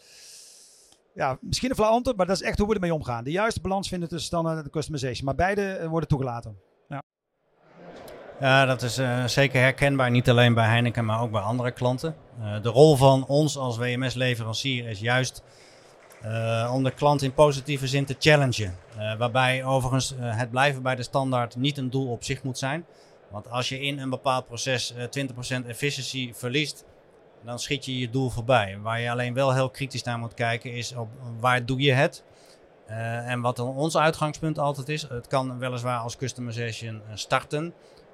ja, 1.13 1.37
misschien 1.41 1.69
een 1.69 1.75
flauw 1.75 1.91
antwoord, 1.91 2.17
maar 2.17 2.25
dat 2.25 2.35
is 2.35 2.41
echt 2.41 2.57
hoe 2.57 2.67
we 2.67 2.73
ermee 2.73 2.93
omgaan. 2.93 3.23
De 3.23 3.31
juiste 3.31 3.61
balans 3.61 3.89
vinden 3.89 4.09
tussen 4.09 4.27
standaard 4.27 4.65
en 4.65 4.71
customization. 4.71 5.25
Maar 5.25 5.35
beide 5.35 5.87
worden 5.89 6.09
toegelaten. 6.09 6.57
Ja, 8.39 8.65
dat 8.65 8.81
is 8.81 8.99
uh, 8.99 9.25
zeker 9.25 9.61
herkenbaar. 9.61 10.11
Niet 10.11 10.29
alleen 10.29 10.53
bij 10.53 10.65
Heineken, 10.65 11.05
maar 11.05 11.21
ook 11.21 11.31
bij 11.31 11.41
andere 11.41 11.71
klanten. 11.71 12.15
Uh, 12.39 12.61
de 12.61 12.69
rol 12.69 12.95
van 12.95 13.25
ons 13.27 13.57
als 13.57 13.77
WMS-leverancier 13.77 14.87
is 14.87 14.99
juist 14.99 15.43
uh, 16.25 16.71
om 16.73 16.83
de 16.83 16.91
klant 16.91 17.21
in 17.21 17.33
positieve 17.33 17.87
zin 17.87 18.05
te 18.05 18.15
challengen. 18.19 18.75
waarbij 19.17 19.63
overigens 19.63 20.13
het 20.19 20.49
blijven 20.49 20.81
bij 20.81 20.95
de 20.95 21.03
standaard 21.03 21.55
niet 21.55 21.77
een 21.77 21.89
doel 21.89 22.11
op 22.11 22.23
zich 22.23 22.43
moet 22.43 22.57
zijn. 22.57 22.85
Want 23.31 23.49
als 23.49 23.69
je 23.69 23.79
in 23.79 23.99
een 23.99 24.09
bepaald 24.09 24.47
proces 24.47 24.93
20% 24.93 24.97
efficiëntie 25.67 26.35
verliest, 26.35 26.85
dan 27.45 27.59
schiet 27.59 27.85
je 27.85 27.99
je 27.99 28.09
doel 28.09 28.29
voorbij. 28.29 28.77
Waar 28.81 28.99
je 28.99 29.11
alleen 29.11 29.33
wel 29.33 29.53
heel 29.53 29.69
kritisch 29.69 30.03
naar 30.03 30.19
moet 30.19 30.33
kijken 30.33 30.73
is 30.73 30.95
op 30.95 31.09
waar 31.39 31.65
doe 31.65 31.79
je 31.79 31.93
het? 31.93 32.23
en 33.25 33.41
wat 33.41 33.55
dan 33.55 33.67
ons 33.67 33.97
uitgangspunt 33.97 34.59
altijd 34.59 34.89
is, 34.89 35.01
het 35.01 35.27
kan 35.27 35.57
weliswaar 35.59 35.99
als 35.99 36.17
customization 36.17 37.01
starten. 37.13 37.73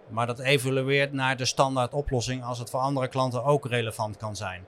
Maar 0.10 0.28
dat 0.28 0.40
evolueert 0.40 1.14
naar 1.14 1.38
de 1.38 1.46
standaard 1.46 1.94
oplossing 1.94 2.44
als 2.44 2.60
het 2.60 2.70
voor 2.70 2.80
andere 2.80 3.08
klanten 3.08 3.44
ook 3.44 3.66
relevant 3.66 4.18
kan 4.18 4.36
zijn. 4.36 4.66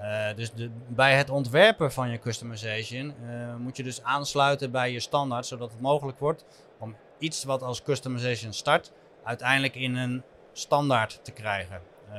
Uh, 0.00 0.26
dus 0.36 0.52
de, 0.52 0.70
bij 0.88 1.16
het 1.16 1.30
ontwerpen 1.30 1.92
van 1.92 2.10
je 2.10 2.18
customization 2.18 3.14
uh, 3.24 3.56
moet 3.56 3.76
je 3.76 3.82
dus 3.82 4.02
aansluiten 4.02 4.70
bij 4.70 4.92
je 4.92 5.00
standaard, 5.00 5.46
zodat 5.46 5.70
het 5.70 5.80
mogelijk 5.80 6.18
wordt 6.18 6.44
om 6.78 6.96
iets 7.18 7.44
wat 7.44 7.62
als 7.62 7.82
customization 7.82 8.52
start, 8.52 8.92
uiteindelijk 9.24 9.74
in 9.74 9.96
een 9.96 10.22
standaard 10.52 11.20
te 11.22 11.32
krijgen. 11.32 11.80
Uh, 12.12 12.16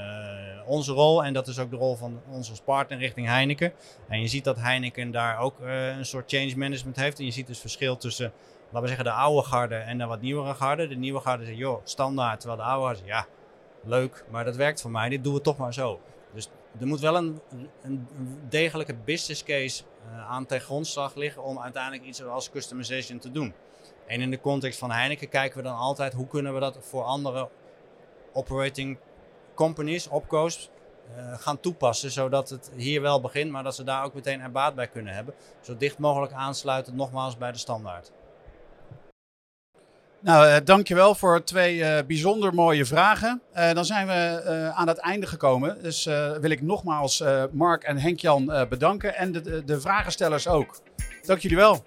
onze 0.65 0.91
rol, 0.91 1.23
en 1.23 1.33
dat 1.33 1.47
is 1.47 1.59
ook 1.59 1.69
de 1.69 1.75
rol 1.75 1.95
van 1.95 2.21
ons 2.29 2.49
als 2.49 2.61
partner 2.61 2.97
richting 2.97 3.27
Heineken. 3.27 3.73
En 4.07 4.21
je 4.21 4.27
ziet 4.27 4.43
dat 4.43 4.59
Heineken 4.59 5.11
daar 5.11 5.39
ook 5.39 5.59
een 5.59 6.05
soort 6.05 6.31
change 6.31 6.57
management 6.57 6.95
heeft. 6.95 7.19
En 7.19 7.25
je 7.25 7.31
ziet 7.31 7.47
dus 7.47 7.59
verschil 7.59 7.97
tussen 7.97 8.31
laten 8.71 8.81
we 8.81 8.87
zeggen, 8.87 9.05
de 9.05 9.11
oude 9.11 9.47
garde 9.47 9.75
en 9.75 9.97
de 9.97 10.05
wat 10.05 10.21
nieuwere 10.21 10.53
garde. 10.53 10.87
De 10.87 10.95
nieuwe 10.95 11.19
garde 11.19 11.45
zegt, 11.45 11.57
joh, 11.57 11.81
standaard. 11.83 12.39
Terwijl 12.39 12.61
de 12.61 12.67
oude 12.67 12.85
garde 12.85 13.05
ja, 13.05 13.25
leuk, 13.83 14.25
maar 14.29 14.45
dat 14.45 14.55
werkt 14.55 14.81
voor 14.81 14.91
mij. 14.91 15.09
Dit 15.09 15.23
doen 15.23 15.33
we 15.33 15.41
toch 15.41 15.57
maar 15.57 15.73
zo. 15.73 15.99
Dus 16.33 16.49
er 16.79 16.87
moet 16.87 16.99
wel 16.99 17.15
een, 17.15 17.41
een 17.81 18.07
degelijke 18.49 18.95
business 19.05 19.43
case 19.43 19.83
uh, 20.11 20.29
aan 20.29 20.45
ten 20.45 20.61
grondslag 20.61 21.15
liggen 21.15 21.43
om 21.43 21.59
uiteindelijk 21.59 22.03
iets 22.03 22.23
als 22.23 22.49
customization 22.49 23.19
te 23.19 23.31
doen. 23.31 23.53
En 24.07 24.21
in 24.21 24.29
de 24.29 24.41
context 24.41 24.79
van 24.79 24.91
Heineken 24.91 25.29
kijken 25.29 25.57
we 25.57 25.63
dan 25.63 25.77
altijd 25.77 26.13
hoe 26.13 26.27
kunnen 26.27 26.53
we 26.53 26.59
dat 26.59 26.77
voor 26.81 27.03
andere 27.03 27.49
operating 28.33 28.97
companies, 29.53 30.07
opco's, 30.07 30.69
uh, 31.17 31.33
gaan 31.37 31.59
toepassen. 31.59 32.11
Zodat 32.11 32.49
het 32.49 32.71
hier 32.75 33.01
wel 33.01 33.21
begint, 33.21 33.51
maar 33.51 33.63
dat 33.63 33.75
ze 33.75 33.83
daar 33.83 34.03
ook 34.03 34.13
meteen 34.13 34.41
er 34.41 34.51
baat 34.51 34.75
bij 34.75 34.87
kunnen 34.87 35.13
hebben. 35.13 35.33
Zo 35.61 35.77
dicht 35.77 35.97
mogelijk 35.97 36.33
aansluiten, 36.33 36.95
nogmaals 36.95 37.37
bij 37.37 37.51
de 37.51 37.57
standaard. 37.57 38.11
Nou, 40.21 40.47
uh, 40.47 40.55
dankjewel 40.63 41.15
voor 41.15 41.43
twee 41.43 41.77
uh, 41.77 41.97
bijzonder 42.07 42.53
mooie 42.53 42.85
vragen. 42.85 43.41
Uh, 43.55 43.73
dan 43.73 43.85
zijn 43.85 44.07
we 44.07 44.71
aan 44.75 44.87
het 44.87 44.97
einde 44.97 45.27
gekomen. 45.27 45.83
Dus 45.83 46.03
wil 46.41 46.49
ik 46.49 46.61
nogmaals 46.61 47.23
Mark 47.51 47.83
en 47.83 47.97
Henk-Jan 47.97 48.65
bedanken. 48.69 49.15
En 49.15 49.31
de, 49.31 49.63
de 49.65 49.81
vragenstellers 49.81 50.47
ook. 50.47 50.81
Dank 51.25 51.39
jullie 51.39 51.57
wel. 51.57 51.83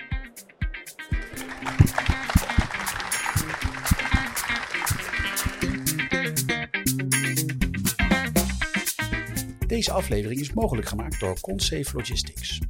Deze 9.67 9.93
aflevering 9.93 10.41
is 10.41 10.53
mogelijk 10.53 10.89
gemaakt 10.89 11.21
door 11.21 11.41
Consafe 11.41 11.97
Logistics. 11.97 12.61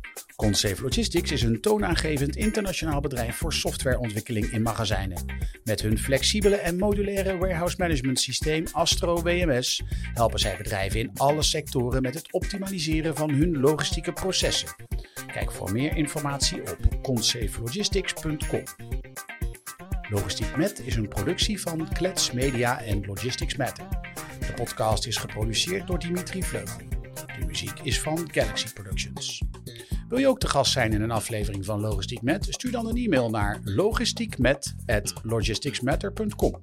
Consafe 0.43 0.83
Logistics 0.83 1.31
is 1.31 1.43
een 1.43 1.61
toonaangevend 1.61 2.37
internationaal 2.37 3.01
bedrijf 3.01 3.37
voor 3.37 3.53
softwareontwikkeling 3.53 4.47
in 4.47 4.63
magazijnen. 4.63 5.25
Met 5.65 5.83
hun 5.83 5.99
flexibele 5.99 6.57
en 6.57 6.79
modulaire 6.79 7.39
warehouse 7.39 7.77
management 7.79 8.21
systeem 8.21 8.65
Astro 8.73 9.23
WMS 9.23 9.83
helpen 10.15 10.39
zij 10.39 10.57
bedrijven 10.57 11.01
in 11.01 11.11
alle 11.15 11.43
sectoren 11.43 12.03
met 12.03 12.15
het 12.15 12.33
optimaliseren 12.33 13.17
van 13.17 13.31
hun 13.31 13.61
logistieke 13.61 14.13
processen. 14.13 14.69
Kijk 15.33 15.53
voor 15.53 15.73
meer 15.73 15.97
informatie 15.97 16.61
op 16.61 17.03
consafelogistics.com. 17.03 18.65
Logistiek 20.11 20.57
Met 20.57 20.83
is 20.85 20.97
een 20.97 21.09
productie 21.09 21.61
van 21.61 21.89
Klets 21.93 22.33
Media 22.33 22.81
en 22.81 23.07
Logistics 23.07 23.57
Matter. 23.57 23.89
De 24.39 24.53
podcast 24.55 25.07
is 25.07 25.17
geproduceerd 25.17 25.87
door 25.87 25.99
Dimitri 25.99 26.43
Vleugel. 26.43 26.81
De 27.39 27.47
muziek 27.47 27.81
is 27.83 28.01
van 28.01 28.29
Galaxy 28.33 28.73
Productions. 28.73 29.43
Wil 30.13 30.21
je 30.21 30.29
ook 30.29 30.39
te 30.39 30.49
gast 30.49 30.73
zijn 30.73 30.93
in 30.93 31.03
een 31.03 31.11
aflevering 31.11 31.65
van 31.65 31.81
Logistiek 31.81 32.23
Met? 32.23 32.47
Stuur 32.49 32.71
dan 32.71 32.87
een 32.87 32.97
e-mail 32.97 33.31
naar 33.31 33.61
logistiekmet.logisticsmatter.com. 33.65 36.63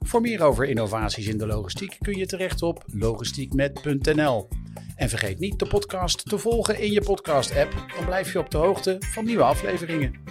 Voor 0.00 0.20
meer 0.20 0.42
over 0.42 0.68
innovaties 0.68 1.26
in 1.26 1.38
de 1.38 1.46
logistiek 1.46 1.96
kun 2.00 2.16
je 2.16 2.26
terecht 2.26 2.62
op 2.62 2.84
logistiekmet.nl. 2.86 4.48
En 4.96 5.08
vergeet 5.08 5.38
niet 5.38 5.58
de 5.58 5.66
podcast 5.66 6.28
te 6.28 6.38
volgen 6.38 6.80
in 6.80 6.92
je 6.92 7.00
podcast-app, 7.00 7.72
dan 7.96 8.04
blijf 8.04 8.32
je 8.32 8.38
op 8.38 8.50
de 8.50 8.58
hoogte 8.58 8.96
van 8.98 9.24
nieuwe 9.24 9.42
afleveringen. 9.42 10.21